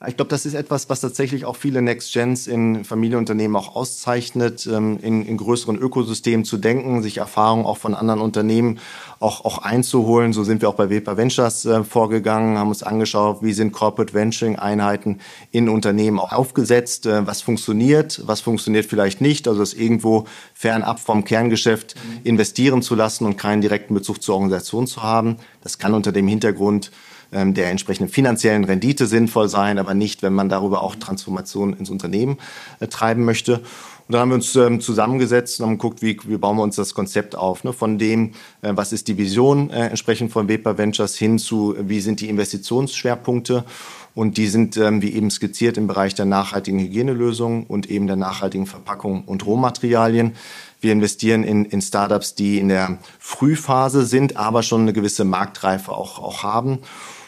Ich 0.07 0.17
glaube, 0.17 0.29
das 0.29 0.45
ist 0.45 0.53
etwas, 0.53 0.89
was 0.89 0.99
tatsächlich 0.99 1.45
auch 1.45 1.55
viele 1.55 1.81
Next 1.81 2.13
Gens 2.13 2.47
in 2.47 2.83
Familienunternehmen 2.83 3.55
auch 3.55 3.75
auszeichnet, 3.75 4.65
ähm, 4.67 4.97
in, 5.01 5.25
in 5.25 5.37
größeren 5.37 5.77
Ökosystemen 5.77 6.45
zu 6.45 6.57
denken, 6.57 7.01
sich 7.01 7.17
Erfahrungen 7.17 7.65
auch 7.65 7.77
von 7.77 7.95
anderen 7.95 8.19
Unternehmen 8.19 8.79
auch, 9.19 9.43
auch 9.45 9.59
einzuholen. 9.59 10.33
So 10.33 10.43
sind 10.43 10.61
wir 10.61 10.69
auch 10.69 10.75
bei 10.75 10.89
Weber 10.89 11.15
Ventures 11.17 11.65
äh, 11.65 11.83
vorgegangen, 11.83 12.57
haben 12.57 12.69
uns 12.69 12.83
angeschaut, 12.83 13.39
wie 13.41 13.53
sind 13.53 13.71
Corporate 13.71 14.13
Venturing 14.13 14.57
Einheiten 14.57 15.19
in 15.51 15.69
Unternehmen 15.69 16.19
auch 16.19 16.33
aufgesetzt, 16.33 17.05
äh, 17.05 17.27
was 17.27 17.41
funktioniert, 17.41 18.21
was 18.25 18.41
funktioniert 18.41 18.85
vielleicht 18.85 19.21
nicht, 19.21 19.47
also 19.47 19.61
das 19.61 19.73
irgendwo 19.73 20.25
fernab 20.53 20.99
vom 20.99 21.23
Kerngeschäft 21.23 21.95
investieren 22.23 22.81
zu 22.81 22.95
lassen 22.95 23.25
und 23.25 23.37
keinen 23.37 23.61
direkten 23.61 23.93
Bezug 23.93 24.21
zur 24.21 24.35
Organisation 24.35 24.87
zu 24.87 25.03
haben. 25.03 25.37
Das 25.61 25.77
kann 25.77 25.93
unter 25.93 26.11
dem 26.11 26.27
Hintergrund 26.27 26.91
ähm, 27.33 27.53
der 27.53 27.69
entsprechenden 27.71 28.11
finanziellen 28.11 28.63
Rendite 28.63 29.07
sinnvoll 29.07 29.49
sein, 29.49 29.79
aber 29.79 29.93
nicht, 29.93 30.23
wenn 30.23 30.33
man 30.33 30.49
darüber 30.49 30.81
auch 30.81 30.95
Transformation 30.95 31.73
ins 31.73 31.89
Unternehmen 31.89 32.37
äh, 32.79 32.87
treiben 32.87 33.25
möchte. 33.25 33.61
Und 34.07 34.13
dann 34.13 34.21
haben 34.21 34.29
wir 34.29 34.35
uns 34.35 34.55
ähm, 34.57 34.81
zusammengesetzt 34.81 35.59
und 35.59 35.67
haben 35.67 35.77
geguckt, 35.77 36.01
wie, 36.01 36.19
wie 36.25 36.37
bauen 36.37 36.57
wir 36.57 36.63
uns 36.63 36.75
das 36.75 36.93
Konzept 36.93 37.37
auf. 37.37 37.63
Ne? 37.63 37.71
Von 37.71 37.97
dem, 37.97 38.31
äh, 38.61 38.73
was 38.75 38.91
ist 38.91 39.07
die 39.07 39.17
Vision 39.17 39.69
äh, 39.69 39.87
entsprechend 39.87 40.31
von 40.31 40.49
Weber 40.49 40.77
Ventures 40.77 41.15
hin 41.15 41.39
zu, 41.39 41.75
wie 41.79 42.01
sind 42.01 42.19
die 42.19 42.27
Investitionsschwerpunkte. 42.27 43.63
Und 44.13 44.37
die 44.37 44.47
sind, 44.47 44.75
ähm, 44.77 45.01
wie 45.01 45.13
eben 45.13 45.31
skizziert, 45.31 45.77
im 45.77 45.87
Bereich 45.87 46.13
der 46.15 46.25
nachhaltigen 46.25 46.79
Hygienelösungen 46.79 47.63
und 47.63 47.89
eben 47.89 48.05
der 48.07 48.17
nachhaltigen 48.17 48.67
Verpackung 48.67 49.23
und 49.23 49.45
Rohmaterialien. 49.45 50.33
Wir 50.81 50.91
investieren 50.91 51.45
in, 51.45 51.63
in 51.63 51.81
Startups, 51.81 52.35
die 52.35 52.59
in 52.59 52.67
der 52.67 52.97
Frühphase 53.19 54.05
sind, 54.05 54.35
aber 54.35 54.63
schon 54.63 54.81
eine 54.81 54.93
gewisse 54.93 55.23
Marktreife 55.23 55.93
auch, 55.93 56.19
auch 56.19 56.43
haben 56.43 56.79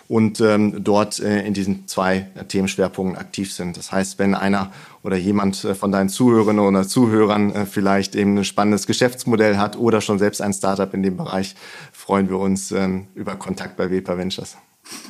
und 0.08 0.39
ähm, 0.39 0.84
dort 0.84 1.20
äh, 1.20 1.46
in 1.46 1.54
diesen 1.54 1.88
zwei 1.88 2.28
Themenschwerpunkten 2.48 3.18
aktiv 3.18 3.52
sind. 3.52 3.78
Das 3.78 3.91
heißt, 3.91 4.20
wenn 4.20 4.36
einer 4.36 4.72
oder 5.02 5.18
jemand 5.18 5.63
äh, 5.63 5.76
von 5.76 5.91
deinen 5.91 6.10
Zuhörerinnen 6.10 6.63
oder 6.63 6.88
Zuhörern 6.88 7.52
äh, 7.54 7.65
vielleicht 7.65 8.15
eben 8.15 8.38
ein 8.38 8.46
spannendes 8.46 8.88
Geschäftsmodell 8.88 9.58
hat 9.58 9.78
oder 9.78 10.02
schon 10.02 10.20
selbst 10.20 10.41
ein 10.41 10.54
Startup 10.54 10.94
in 10.94 11.04
dem 11.04 11.18
Bereich, 11.18 11.56
freuen 11.91 12.30
wir 12.30 12.38
uns 12.38 12.72
ähm, 12.72 13.08
über 13.15 13.36
Kontakt 13.36 13.78
bei 13.78 13.89
Wepa 13.89 14.18
Ventures. 14.18 14.58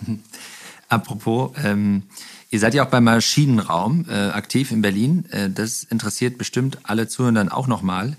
Apropos, 0.88 1.52
ähm, 1.64 2.04
ihr 2.52 2.60
seid 2.60 2.74
ja 2.74 2.86
auch 2.86 2.90
beim 2.90 3.06
Maschinenraum 3.06 4.06
äh, 4.08 4.14
aktiv 4.14 4.72
in 4.72 4.82
Berlin. 4.82 5.26
Äh, 5.32 5.50
das 5.50 5.84
interessiert 5.84 6.38
bestimmt 6.38 6.78
alle 6.84 7.08
Zuhörenden 7.08 7.50
auch 7.50 7.68
nochmal. 7.68 8.16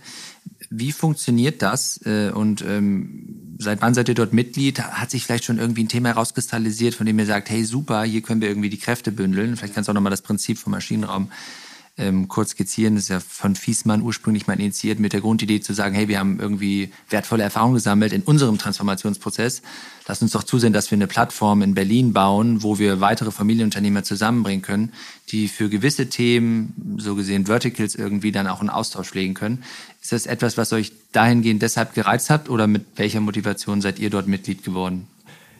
Wie 0.70 0.92
funktioniert 0.92 1.62
das 1.62 2.00
äh, 2.04 2.30
und 2.30 2.62
ähm, 2.62 3.56
seit 3.58 3.82
wann 3.82 3.94
seid 3.94 4.08
ihr 4.08 4.14
dort 4.14 4.32
Mitglied? 4.32 4.80
Hat 4.80 5.10
sich 5.10 5.24
vielleicht 5.24 5.44
schon 5.44 5.58
irgendwie 5.58 5.84
ein 5.84 5.88
Thema 5.88 6.10
herauskristallisiert, 6.10 6.94
von 6.94 7.06
dem 7.06 7.18
ihr 7.18 7.26
sagt, 7.26 7.50
hey 7.50 7.64
super, 7.64 8.02
hier 8.02 8.22
können 8.22 8.40
wir 8.40 8.48
irgendwie 8.48 8.70
die 8.70 8.78
Kräfte 8.78 9.12
bündeln. 9.12 9.56
Vielleicht 9.56 9.74
kannst 9.74 9.88
du 9.88 9.92
auch 9.92 9.94
nochmal 9.94 10.10
das 10.10 10.22
Prinzip 10.22 10.58
vom 10.58 10.72
Maschinenraum 10.72 11.30
ähm, 11.98 12.28
kurz 12.28 12.50
skizzieren. 12.50 12.94
Das 12.94 13.04
ist 13.04 13.08
ja 13.08 13.20
von 13.20 13.56
Fiesmann 13.56 14.02
ursprünglich 14.02 14.46
mal 14.46 14.58
initiiert 14.58 14.98
mit 14.98 15.12
der 15.12 15.20
Grundidee 15.20 15.60
zu 15.60 15.72
sagen, 15.72 15.94
hey, 15.94 16.08
wir 16.08 16.18
haben 16.18 16.38
irgendwie 16.38 16.90
wertvolle 17.08 17.42
Erfahrungen 17.42 17.74
gesammelt 17.74 18.12
in 18.12 18.22
unserem 18.22 18.58
Transformationsprozess. 18.58 19.62
Lass 20.06 20.22
uns 20.22 20.32
doch 20.32 20.44
zusehen, 20.44 20.72
dass 20.72 20.90
wir 20.90 20.96
eine 20.96 21.06
Plattform 21.06 21.62
in 21.62 21.74
Berlin 21.74 22.12
bauen, 22.12 22.62
wo 22.62 22.78
wir 22.78 23.00
weitere 23.00 23.30
Familienunternehmer 23.30 24.02
zusammenbringen 24.02 24.62
können, 24.62 24.92
die 25.30 25.48
für 25.48 25.68
gewisse 25.68 26.08
Themen, 26.08 26.96
so 26.98 27.14
gesehen 27.14 27.46
Verticals, 27.46 27.94
irgendwie 27.94 28.32
dann 28.32 28.46
auch 28.46 28.60
einen 28.60 28.70
Austausch 28.70 29.08
pflegen 29.08 29.34
können. 29.34 29.64
Ist 30.02 30.12
das 30.12 30.26
etwas, 30.26 30.56
was 30.56 30.72
euch 30.72 30.92
dahingehend 31.12 31.62
deshalb 31.62 31.94
gereizt 31.94 32.30
hat 32.30 32.48
oder 32.48 32.66
mit 32.66 32.84
welcher 32.96 33.20
Motivation 33.20 33.80
seid 33.80 33.98
ihr 33.98 34.10
dort 34.10 34.28
Mitglied 34.28 34.62
geworden? 34.62 35.08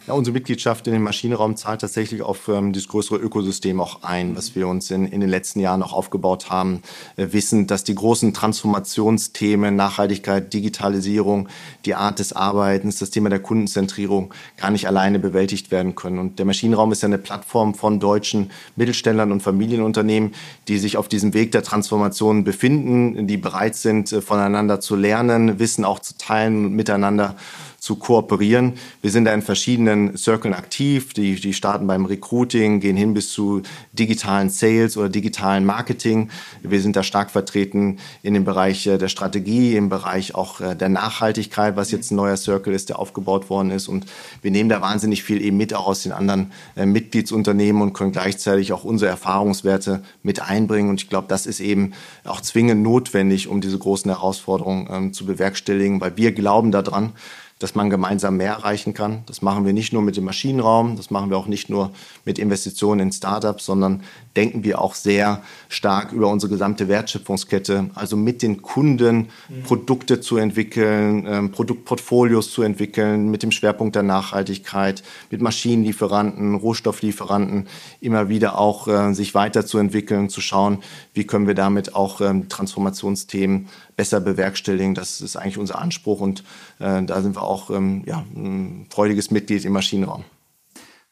Ja, 0.07 0.15
unsere 0.15 0.35
Mitgliedschaft 0.35 0.87
in 0.87 0.93
den 0.93 1.03
Maschinenraum 1.03 1.57
zahlt 1.57 1.81
tatsächlich 1.81 2.23
auf 2.23 2.47
ähm, 2.47 2.73
das 2.73 2.87
größere 2.87 3.17
Ökosystem 3.17 3.81
auch 3.81 4.05
ein, 4.05 4.37
was 4.37 4.55
wir 4.55 4.69
uns 4.69 4.89
in, 4.93 5.05
in 5.05 5.21
den 5.21 5.29
letzten 5.29 5.59
Jahren 5.59 5.83
auch 5.83 5.93
aufgebaut 5.93 6.49
haben, 6.49 6.83
äh, 7.17 7.27
wissen, 7.33 7.67
dass 7.67 7.83
die 7.83 7.97
großen 7.97 8.33
Transformationsthemen, 8.33 9.75
Nachhaltigkeit, 9.75 10.53
Digitalisierung, 10.53 11.49
die 11.87 11.97
Art 11.97 12.21
des 12.21 12.33
Arbeitens, 12.33 13.01
das 13.01 13.11
Thema 13.11 13.31
der 13.31 13.41
Kundenzentrierung 13.41 14.33
gar 14.57 14.71
nicht 14.71 14.87
alleine 14.87 15.19
bewältigt 15.19 15.73
werden 15.73 15.97
können. 15.97 16.21
Und 16.21 16.39
der 16.39 16.47
Maschinenraum 16.47 16.93
ist 16.93 17.03
ja 17.03 17.09
eine 17.09 17.19
Plattform 17.19 17.75
von 17.75 17.99
deutschen 17.99 18.53
Mittelständlern 18.77 19.33
und 19.33 19.43
Familienunternehmen, 19.43 20.35
die 20.69 20.79
sich 20.79 20.99
auf 20.99 21.09
diesem 21.09 21.35
Weg 21.35 21.51
der 21.51 21.65
Transformation 21.65 22.45
befinden, 22.45 23.27
die 23.27 23.39
bereit 23.39 23.75
sind, 23.75 24.13
äh, 24.13 24.23
voneinander 24.23 24.79
zu 24.79 24.95
lernen, 24.95 25.59
Wissen 25.59 25.85
auch 25.85 25.99
zu 25.99 26.17
teilen 26.17 26.67
und 26.67 26.75
miteinander 26.75 27.35
zu 27.79 27.97
kooperieren. 27.97 28.75
Wir 29.03 29.11
sind 29.11 29.27
da 29.27 29.35
in 29.35 29.43
verschiedenen 29.43 30.17
Circles 30.17 30.57
aktiv. 30.57 31.13
Die, 31.15 31.37
die 31.37 31.53
starten 31.53 31.87
beim 31.87 32.05
Recruiting, 32.05 32.81
gehen 32.81 32.97
hin 32.97 33.15
bis 33.15 33.31
zu 33.31 33.63
digitalen 33.93 34.51
Sales 34.51 34.97
oder 34.97 35.09
digitalen 35.09 35.65
Marketing. 35.65 36.31
Wir 36.63 36.81
sind 36.81 36.97
da 36.97 37.03
stark 37.03 37.31
vertreten 37.31 37.99
in 38.23 38.35
dem 38.35 38.45
Bereich 38.45 38.87
äh, 38.87 38.99
der 38.99 39.09
Strategie, 39.09 39.77
im 39.77 39.89
Bereich 39.89 40.35
auch 40.35 40.61
äh, 40.61 40.75
der 40.75 40.89
Nachhaltigkeit, 40.89 41.77
was 41.77 41.91
jetzt 41.91 42.11
ein 42.11 42.17
neuer 42.17 42.37
Circle 42.37 42.75
ist, 42.75 42.89
der 42.89 42.99
aufgebaut 42.99 43.51
worden 43.51 43.71
ist. 43.71 43.89
Und 43.89 44.07
wir 44.43 44.51
nehmen 44.51 44.69
da 44.69 44.81
wahnsinnig 44.81 45.23
viel 45.23 45.41
eben 45.41 45.57
mit 45.57 45.75
auch 45.75 45.87
aus 45.87 46.03
den 46.03 46.13
anderen 46.13 46.53
äh, 46.77 46.87
Mitgliedsunternehmen 46.87 47.83
und 47.83 47.93
können 47.93 48.13
gleichzeitig 48.13 48.73
auch 48.73 48.85
unsere 48.85 49.11
Erfahrungswerte 49.11 50.03
mit 50.23 50.41
einbringen. 50.41 50.91
Und 50.91 51.03
ich 51.03 51.09
glaube, 51.09 51.29
das 51.29 51.47
ist 51.47 51.61
eben 51.61 51.93
auch 52.25 52.41
zwingend 52.41 52.83
notwendig, 52.83 53.49
um 53.49 53.61
diese 53.61 53.79
großen 53.79 54.11
Herausforderungen 54.11 54.89
ähm, 54.91 55.13
zu 55.13 55.27
bewerkstelligen, 55.27 56.01
weil 56.01 56.17
wir 56.17 56.33
glauben 56.33 56.73
daran, 56.73 57.13
dass 57.59 57.75
man 57.75 57.89
gemeinsam 57.89 58.37
mehr 58.37 58.53
erreichen 58.53 58.93
kann. 58.93 59.23
Das 59.27 59.41
machen 59.41 59.65
wir 59.65 59.73
nicht 59.73 59.93
nur 59.93 60.03
mit 60.03 60.17
dem 60.17 60.25
Maschinenraum, 60.25 60.97
das 60.97 61.11
machen 61.11 61.31
wir 61.31 61.39
auch 61.39 61.47
nicht 61.47 61.71
nur 61.71 61.93
mit 62.25 62.39
Investitionen 62.39 63.01
in 63.01 63.13
Startups, 63.13 63.65
sondern 63.65 64.03
denken 64.37 64.65
wir 64.65 64.81
auch 64.81 64.95
sehr 64.95 65.43
stark 65.69 66.13
über 66.13 66.29
unsere 66.29 66.51
gesamte 66.51 66.89
Wertschöpfungskette, 66.89 67.91
also 67.95 68.17
mit 68.17 68.43
den 68.43 68.63
Kunden 68.63 69.29
mhm. 69.49 69.63
Produkte 69.65 70.21
zu 70.21 70.37
entwickeln, 70.37 71.27
ähm, 71.27 71.51
Produktportfolios 71.51 72.53
zu 72.53 72.63
entwickeln, 72.63 73.31
mit 73.31 73.43
dem 73.43 73.51
Schwerpunkt 73.51 73.97
der 73.97 74.03
Nachhaltigkeit, 74.03 75.03
mit 75.31 75.41
Maschinenlieferanten, 75.41 76.55
Rohstofflieferanten, 76.55 77.67
immer 78.01 78.29
wieder 78.29 78.59
auch 78.59 78.89
äh, 78.89 79.15
sich 79.15 79.35
weiterzuentwickeln, 79.35 80.29
zu 80.29 80.41
schauen, 80.41 80.83
wie 81.15 81.27
können 81.27 81.47
wir 81.47 81.55
damit 81.55 81.95
auch 81.95 82.21
ähm, 82.21 82.49
Transformationsthemen 82.49 83.69
besser 83.97 84.21
bewerkstelligen. 84.21 84.95
Das 84.95 85.21
ist 85.21 85.37
eigentlich 85.37 85.59
unser 85.59 85.79
Anspruch 85.79 86.21
und 86.21 86.45
äh, 86.79 87.03
da 87.03 87.23
sind 87.23 87.37
wir 87.37 87.43
auch 87.43 87.71
ähm, 87.71 88.03
ja, 88.07 88.25
ein 88.35 88.87
freudiges 88.91 89.31
Mitglied 89.31 89.65
im 89.65 89.73
Maschinenraum. 89.73 90.25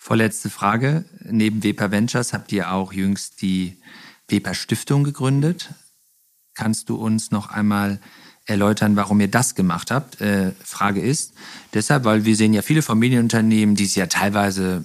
Vorletzte 0.06 0.50
Frage. 0.50 1.06
Neben 1.24 1.62
Weber 1.62 1.90
Ventures 1.90 2.34
habt 2.34 2.52
ihr 2.52 2.72
auch 2.72 2.92
jüngst 2.92 3.40
die 3.40 3.78
Weber 4.28 4.52
Stiftung 4.52 5.02
gegründet. 5.02 5.70
Kannst 6.52 6.90
du 6.90 6.96
uns 6.96 7.30
noch 7.30 7.48
einmal 7.48 7.98
erläutern, 8.44 8.96
warum 8.96 9.18
ihr 9.20 9.28
das 9.28 9.54
gemacht 9.54 9.90
habt? 9.90 10.20
Äh, 10.20 10.52
Frage 10.62 11.00
ist 11.00 11.32
deshalb, 11.72 12.04
weil 12.04 12.26
wir 12.26 12.36
sehen 12.36 12.52
ja 12.52 12.60
viele 12.60 12.82
Familienunternehmen, 12.82 13.76
die 13.76 13.84
es 13.84 13.94
ja 13.94 14.06
teilweise 14.06 14.84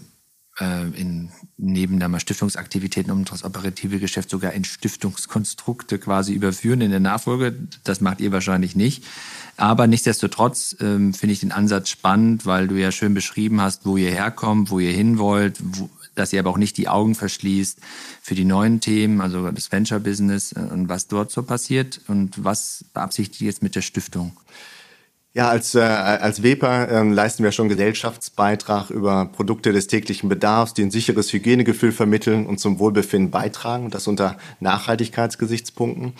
äh, 0.59 0.87
in 0.99 1.29
neben 1.57 1.99
der 1.99 2.19
Stiftungsaktivitäten 2.19 3.11
um 3.11 3.25
das 3.25 3.43
operative 3.43 3.99
Geschäft 3.99 4.29
sogar 4.29 4.53
in 4.53 4.63
Stiftungskonstrukte 4.63 5.99
quasi 5.99 6.33
überführen 6.33 6.81
in 6.81 6.91
der 6.91 7.01
Nachfolge. 7.01 7.53
Das 7.83 7.99
macht 8.01 8.21
ihr 8.21 8.31
wahrscheinlich 8.31 8.75
nicht. 8.75 9.03
Aber 9.57 9.87
nichtsdestotrotz 9.87 10.77
ähm, 10.79 11.13
finde 11.13 11.33
ich 11.33 11.41
den 11.41 11.51
Ansatz 11.51 11.89
spannend, 11.89 12.45
weil 12.45 12.67
du 12.69 12.75
ja 12.75 12.91
schön 12.91 13.13
beschrieben 13.13 13.59
hast, 13.59 13.85
wo 13.85 13.97
ihr 13.97 14.11
herkommt, 14.11 14.71
wo 14.71 14.79
ihr 14.79 14.93
hin 14.93 15.17
wollt, 15.17 15.57
wo, 15.61 15.89
dass 16.15 16.31
ihr 16.31 16.39
aber 16.39 16.49
auch 16.49 16.57
nicht 16.57 16.77
die 16.77 16.87
Augen 16.87 17.13
verschließt 17.13 17.79
für 18.21 18.35
die 18.35 18.45
neuen 18.45 18.79
Themen, 18.79 19.19
also 19.19 19.51
das 19.51 19.71
Venture 19.71 19.99
Business 19.99 20.53
äh, 20.53 20.59
und 20.59 20.87
was 20.87 21.07
dort 21.07 21.31
so 21.31 21.43
passiert 21.43 21.99
und 22.07 22.43
was 22.43 22.85
beabsichtigt 22.93 23.41
ihr 23.41 23.47
jetzt 23.47 23.63
mit 23.63 23.75
der 23.75 23.81
Stiftung? 23.81 24.31
Ja, 25.35 25.47
als, 25.47 25.75
äh, 25.75 25.79
als 25.79 26.41
WEPA 26.41 26.85
äh, 26.85 27.03
leisten 27.03 27.43
wir 27.43 27.51
schon 27.51 27.69
Gesellschaftsbeitrag 27.69 28.89
über 28.89 29.25
Produkte 29.25 29.71
des 29.71 29.85
täglichen 29.85 30.27
Bedarfs, 30.27 30.73
die 30.73 30.81
ein 30.81 30.89
sicheres 30.89 31.31
Hygienegefühl 31.31 31.91
vermitteln 31.91 32.47
und 32.47 32.59
zum 32.59 32.79
Wohlbefinden 32.79 33.29
beitragen, 33.29 33.91
das 33.91 34.07
unter 34.07 34.37
Nachhaltigkeitsgesichtspunkten. 34.59 36.13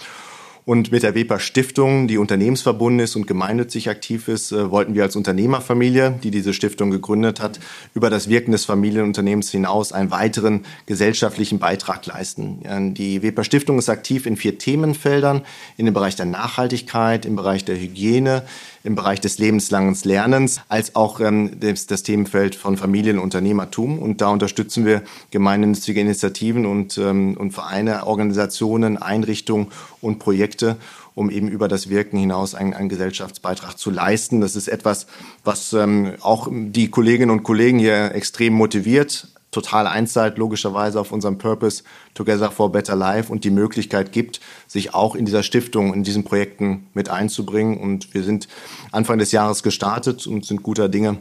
Und 0.65 0.91
mit 0.91 1.01
der 1.01 1.15
Weber 1.15 1.39
Stiftung, 1.39 2.07
die 2.07 2.19
unternehmensverbunden 2.19 2.99
ist 2.99 3.15
und 3.15 3.25
gemeinnützig 3.25 3.89
aktiv 3.89 4.27
ist, 4.27 4.51
äh, 4.51 4.69
wollten 4.69 4.93
wir 4.93 5.01
als 5.01 5.15
Unternehmerfamilie, 5.15 6.19
die 6.21 6.29
diese 6.29 6.53
Stiftung 6.53 6.91
gegründet 6.91 7.39
hat, 7.39 7.59
über 7.95 8.11
das 8.11 8.29
Wirken 8.29 8.51
des 8.51 8.65
Familienunternehmens 8.65 9.49
hinaus 9.49 9.91
einen 9.91 10.11
weiteren 10.11 10.65
gesellschaftlichen 10.85 11.57
Beitrag 11.57 12.05
leisten. 12.05 12.93
Die 12.93 13.23
Weber 13.23 13.43
Stiftung 13.43 13.79
ist 13.79 13.89
aktiv 13.89 14.27
in 14.27 14.37
vier 14.37 14.59
Themenfeldern, 14.59 15.41
in 15.77 15.85
dem 15.85 15.95
Bereich 15.95 16.15
der 16.15 16.27
Nachhaltigkeit, 16.27 17.25
im 17.25 17.35
Bereich 17.35 17.65
der 17.65 17.79
Hygiene, 17.79 18.43
im 18.83 18.95
Bereich 18.95 19.19
des 19.19 19.37
lebenslangen 19.37 19.95
Lernens, 20.03 20.61
als 20.69 20.95
auch 20.95 21.19
ähm, 21.19 21.59
das, 21.59 21.87
das, 21.87 22.03
Themenfeld 22.03 22.55
von 22.55 22.77
Familienunternehmertum. 22.77 23.99
Und 23.99 24.21
da 24.21 24.29
unterstützen 24.29 24.85
wir 24.85 25.03
gemeinnützige 25.31 25.99
Initiativen 25.99 26.65
und, 26.65 26.97
ähm, 26.97 27.35
und 27.37 27.51
Vereine, 27.51 28.07
Organisationen, 28.07 28.97
Einrichtungen 28.97 29.67
und 30.01 30.19
Projekte, 30.19 30.77
um 31.15 31.29
eben 31.29 31.49
über 31.49 31.67
das 31.67 31.89
Wirken 31.89 32.17
hinaus 32.17 32.55
einen, 32.55 32.73
einen 32.73 32.89
Gesellschaftsbeitrag 32.89 33.77
zu 33.77 33.89
leisten. 33.91 34.39
Das 34.39 34.55
ist 34.55 34.67
etwas, 34.67 35.07
was 35.43 35.73
ähm, 35.73 36.13
auch 36.21 36.47
die 36.51 36.89
Kolleginnen 36.89 37.31
und 37.31 37.43
Kollegen 37.43 37.79
hier 37.79 38.13
extrem 38.15 38.53
motiviert 38.53 39.27
total 39.51 39.87
einzahlt, 39.87 40.37
logischerweise 40.37 40.99
auf 40.99 41.11
unserem 41.11 41.37
Purpose 41.37 41.83
Together 42.13 42.51
for 42.51 42.71
Better 42.71 42.95
Life 42.95 43.31
und 43.31 43.43
die 43.43 43.49
Möglichkeit 43.49 44.11
gibt, 44.11 44.39
sich 44.67 44.93
auch 44.93 45.15
in 45.15 45.25
dieser 45.25 45.43
Stiftung, 45.43 45.93
in 45.93 46.03
diesen 46.03 46.23
Projekten 46.23 46.87
mit 46.93 47.09
einzubringen. 47.09 47.77
Und 47.77 48.13
wir 48.13 48.23
sind 48.23 48.47
Anfang 48.91 49.17
des 49.17 49.31
Jahres 49.31 49.63
gestartet 49.63 50.27
und 50.27 50.45
sind 50.45 50.63
guter 50.63 50.89
Dinge, 50.89 51.17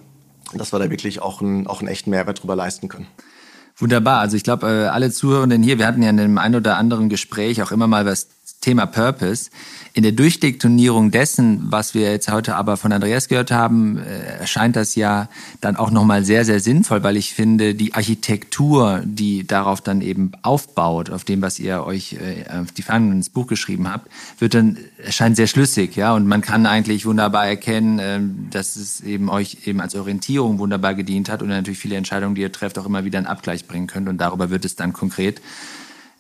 dass 0.55 0.73
wir 0.73 0.79
da 0.79 0.91
wirklich 0.91 1.23
auch 1.23 1.41
einen, 1.41 1.67
auch 1.67 1.81
einen 1.81 1.89
echten 1.89 2.11
Mehrwert 2.11 2.43
drüber 2.43 2.57
leisten 2.57 2.89
können. 2.89 3.07
Wunderbar. 3.77 4.21
Also 4.21 4.37
ich 4.37 4.43
glaube, 4.43 4.67
äh, 4.67 4.87
alle 4.89 5.11
Zuhörenden 5.11 5.63
hier, 5.63 5.79
wir 5.79 5.87
hatten 5.87 6.03
ja 6.03 6.11
in 6.11 6.17
dem 6.17 6.39
einen 6.39 6.57
oder 6.57 6.77
anderen 6.77 7.09
Gespräch 7.09 7.63
auch 7.63 7.71
immer 7.71 7.87
mal 7.87 8.05
was 8.07 8.29
Thema 8.61 8.87
Purpose. 8.87 9.51
In 9.95 10.03
der 10.03 10.13
Durchdektonierung 10.13 11.11
dessen, 11.11 11.67
was 11.71 11.95
wir 11.95 12.11
jetzt 12.11 12.31
heute 12.31 12.57
aber 12.57 12.77
von 12.77 12.93
Andreas 12.93 13.29
gehört 13.29 13.51
haben, 13.51 13.99
äh, 13.99 14.39
erscheint 14.41 14.77
das 14.77 14.95
ja 14.95 15.29
dann 15.61 15.77
auch 15.77 15.91
nochmal 15.91 16.25
sehr, 16.25 16.45
sehr 16.45 16.61
sinnvoll, 16.61 17.03
weil 17.03 17.17
ich 17.17 17.35
finde, 17.35 17.75
die 17.75 17.95
Architektur, 17.95 19.03
die 19.05 19.47
darauf 19.47 19.81
dann 19.81 20.01
eben 20.01 20.33
aufbaut, 20.43 21.11
auf 21.11 21.25
dem, 21.25 21.43
was 21.43 21.59
ihr 21.59 21.85
euch 21.85 22.15
äh, 22.15 22.45
auf 22.49 22.73
die 22.73 22.83
Fahnen 22.83 23.13
ins 23.13 23.29
Buch 23.29 23.47
geschrieben 23.47 23.91
habt, 23.91 24.11
wird 24.39 24.55
dann, 24.55 24.79
erscheint 25.05 25.37
sehr 25.37 25.47
schlüssig, 25.47 25.97
ja, 25.97 26.15
und 26.15 26.27
man 26.27 26.43
kann 26.43 26.67
eigentlich 26.67 27.07
wunderbar 27.07 27.47
erkennen, 27.47 27.99
äh, 27.99 28.21
dass 28.51 28.77
es 28.77 29.01
eben 29.01 29.29
euch 29.29 29.67
eben 29.67 29.81
als 29.81 29.95
Orientierung 29.95 30.59
wunderbar 30.59 30.95
gedient 30.95 31.29
hat 31.29 31.43
und 31.43 31.49
natürlich 31.49 31.79
viele 31.79 31.97
Entscheidungen, 31.97 32.35
die 32.35 32.43
ihr 32.43 32.53
trefft, 32.53 32.79
auch 32.79 32.87
immer 32.87 33.05
wieder 33.05 33.19
einen 33.19 33.27
Abgleich 33.27 33.67
bringen 33.67 33.87
könnt 33.87 34.09
und 34.09 34.19
darüber 34.19 34.51
wird 34.51 34.65
es 34.65 34.77
dann 34.77 34.93
konkret. 34.93 35.41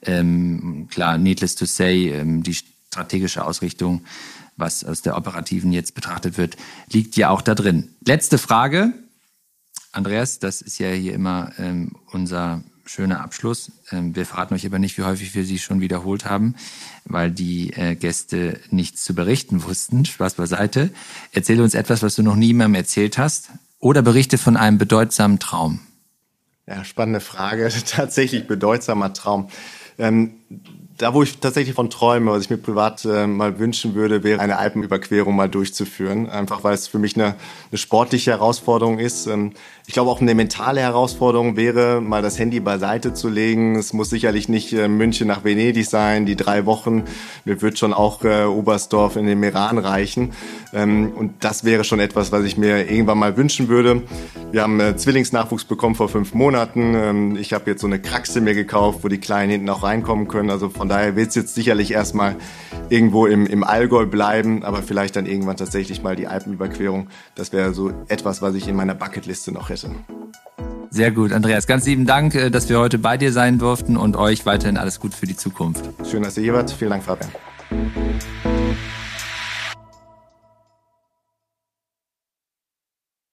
Ähm, 0.03 0.89
klar, 0.91 1.19
needless 1.19 1.55
to 1.55 1.65
say, 1.65 2.11
ähm, 2.11 2.43
die 2.43 2.55
strategische 2.55 3.45
Ausrichtung, 3.45 4.05
was 4.57 4.85
aus 4.85 5.03
der 5.03 5.17
operativen 5.17 5.73
jetzt 5.73 5.95
betrachtet 5.95 6.39
wird, 6.39 6.57
liegt 6.91 7.17
ja 7.17 7.31
auch 7.31 7.43
da 7.43 7.55
drin. 7.55 7.95
Letzte 8.05 8.39
Frage. 8.39 8.93
Andreas, 9.93 10.39
das 10.39 10.61
ist 10.61 10.79
ja 10.79 10.91
hier 10.91 11.15
immer 11.15 11.53
ähm, 11.59 11.93
unser 12.13 12.63
schöner 12.89 13.21
Abschluss. 13.21 13.71
Ähm, 13.93 14.17
wir 14.17 14.27
verraten 14.27 14.55
euch 14.55 14.67
aber 14.67 14.79
nicht, 14.79 14.99
wie 14.99 15.03
häufig 15.03 15.35
wir 15.35 15.45
sie 15.45 15.59
schon 15.59 15.81
wiederholt 15.81 16.25
haben, 16.25 16.55
weil 17.05 17.31
die 17.31 17.73
äh, 17.75 17.95
Gäste 17.95 18.61
nichts 18.71 19.05
zu 19.05 19.15
berichten 19.15 19.63
wussten. 19.63 20.05
Spaß 20.05 20.35
beiseite. 20.35 20.91
Erzähle 21.33 21.63
uns 21.63 21.75
etwas, 21.75 22.03
was 22.03 22.15
du 22.15 22.23
noch 22.23 22.37
niemandem 22.37 22.75
erzählt 22.75 23.19
hast 23.19 23.51
oder 23.79 24.03
berichte 24.03 24.39
von 24.39 24.57
einem 24.57 24.79
bedeutsamen 24.79 25.39
Traum. 25.39 25.81
Ja, 26.67 26.85
spannende 26.85 27.21
Frage. 27.21 27.71
Tatsächlich 27.87 28.47
bedeutsamer 28.47 29.13
Traum. 29.13 29.49
Ähm, 29.99 30.35
da, 30.99 31.15
wo 31.15 31.23
ich 31.23 31.39
tatsächlich 31.39 31.75
von 31.75 31.91
träume, 31.91 32.33
was 32.33 32.43
ich 32.43 32.51
mir 32.51 32.57
privat 32.57 33.05
äh, 33.05 33.27
mal 33.27 33.59
wünschen 33.59 33.95
würde, 33.95 34.25
wäre 34.25 34.41
eine 34.41 34.59
Alpenüberquerung 34.59 35.35
mal 35.35 35.49
durchzuführen. 35.49 36.29
Einfach 36.29 36.65
weil 36.65 36.75
es 36.75 36.89
für 36.89 36.99
mich 36.99 37.15
eine, 37.15 37.37
eine 37.71 37.79
sportliche 37.79 38.33
Herausforderung 38.33 38.99
ist. 38.99 39.27
Ähm, 39.27 39.53
ich 39.89 39.95
glaube 39.95 40.11
auch 40.11 40.21
eine 40.21 40.35
mentale 40.35 40.83
Herausforderung 40.83 41.57
wäre, 41.57 42.03
mal 42.03 42.21
das 42.21 42.39
Handy 42.39 42.61
beiseite 42.61 43.15
zu 43.15 43.31
legen. 43.31 43.75
Es 43.75 43.95
muss 43.95 44.11
sicherlich 44.11 44.47
nicht 44.51 44.75
äh, 44.75 44.87
München 44.87 45.27
nach 45.27 45.45
Venedig 45.45 45.89
sein, 45.89 46.27
die 46.27 46.37
drei 46.37 46.67
Wochen. 46.67 47.05
Mir 47.47 47.63
wird 47.63 47.79
schon 47.79 47.95
auch 47.95 48.23
äh, 48.23 48.45
Oberstdorf 48.45 49.17
in 49.17 49.27
den 49.27 49.41
Meran 49.41 49.79
reichen. 49.79 50.35
Ähm, 50.75 51.13
und 51.17 51.43
das 51.43 51.65
wäre 51.65 51.85
schon 51.85 52.01
etwas, 52.01 52.33
was 52.33 52.45
ich 52.45 52.59
mir 52.59 52.91
irgendwann 52.91 53.17
mal 53.17 53.39
wünschen 53.39 53.69
würde. 53.69 54.03
Wir 54.53 54.61
haben 54.61 54.79
äh, 54.79 54.95
Zwillingsnachwuchs 54.95 55.65
bekommen 55.65 55.95
vor 55.95 56.11
fünf 56.11 56.35
Monaten. 56.35 56.95
Ähm, 56.95 57.37
ich 57.37 57.55
habe 57.55 57.71
jetzt 57.71 57.81
so 57.81 57.87
eine 57.87 57.99
Kraxe 57.99 58.43
mir 58.43 58.53
gekauft, 58.53 58.99
wo 59.05 59.09
die 59.09 59.21
Kleinen 59.21 59.53
hinten 59.53 59.71
auch 59.71 59.85
reinkommen 59.85 60.29
können. 60.29 60.51
Also 60.51 60.69
von 60.69 60.91
daher 60.91 61.17
wird 61.17 61.31
es 61.31 61.35
jetzt 61.35 61.55
sicherlich 61.55 61.93
erstmal 61.93 62.37
irgendwo 62.91 63.25
im, 63.25 63.47
im 63.47 63.65
Allgäu 63.65 64.05
bleiben, 64.05 64.65
aber 64.65 64.83
vielleicht 64.83 65.17
dann 65.17 65.25
irgendwann 65.25 65.57
tatsächlich 65.57 66.03
mal 66.03 66.15
die 66.15 66.27
Alpenüberquerung. 66.27 67.09
Das 67.35 67.55
wäre 67.55 67.73
so 67.73 67.91
etwas, 68.09 68.43
was 68.43 68.55
ich 68.55 68.69
in 68.69 68.77
meiner 68.77 68.95
Bucketliste 68.95 69.51
noch 69.51 69.71
hätte. 69.71 69.78
Sehr 70.91 71.11
gut, 71.11 71.33
Andreas. 71.33 71.67
Ganz 71.67 71.87
lieben 71.87 72.07
Dank, 72.07 72.35
äh, 72.35 72.51
dass 72.51 72.69
wir 72.69 72.79
heute 72.79 72.99
bei 72.99 73.17
dir 73.17 73.33
sein 73.33 73.59
durften 73.59 73.97
und 73.97 74.17
euch 74.17 74.47
weiterhin 74.47 74.77
alles 74.77 75.01
gut 75.01 75.15
für 75.15 75.27
die 75.27 75.37
Zukunft. 75.37 75.85
Schön, 76.11 76.23
dass 76.23 76.37
ihr 76.37 76.45
hier 76.45 76.55
wart. 76.55 76.71
Vielen 76.71 76.91
Dank, 76.91 77.05
Fabian. 77.05 77.31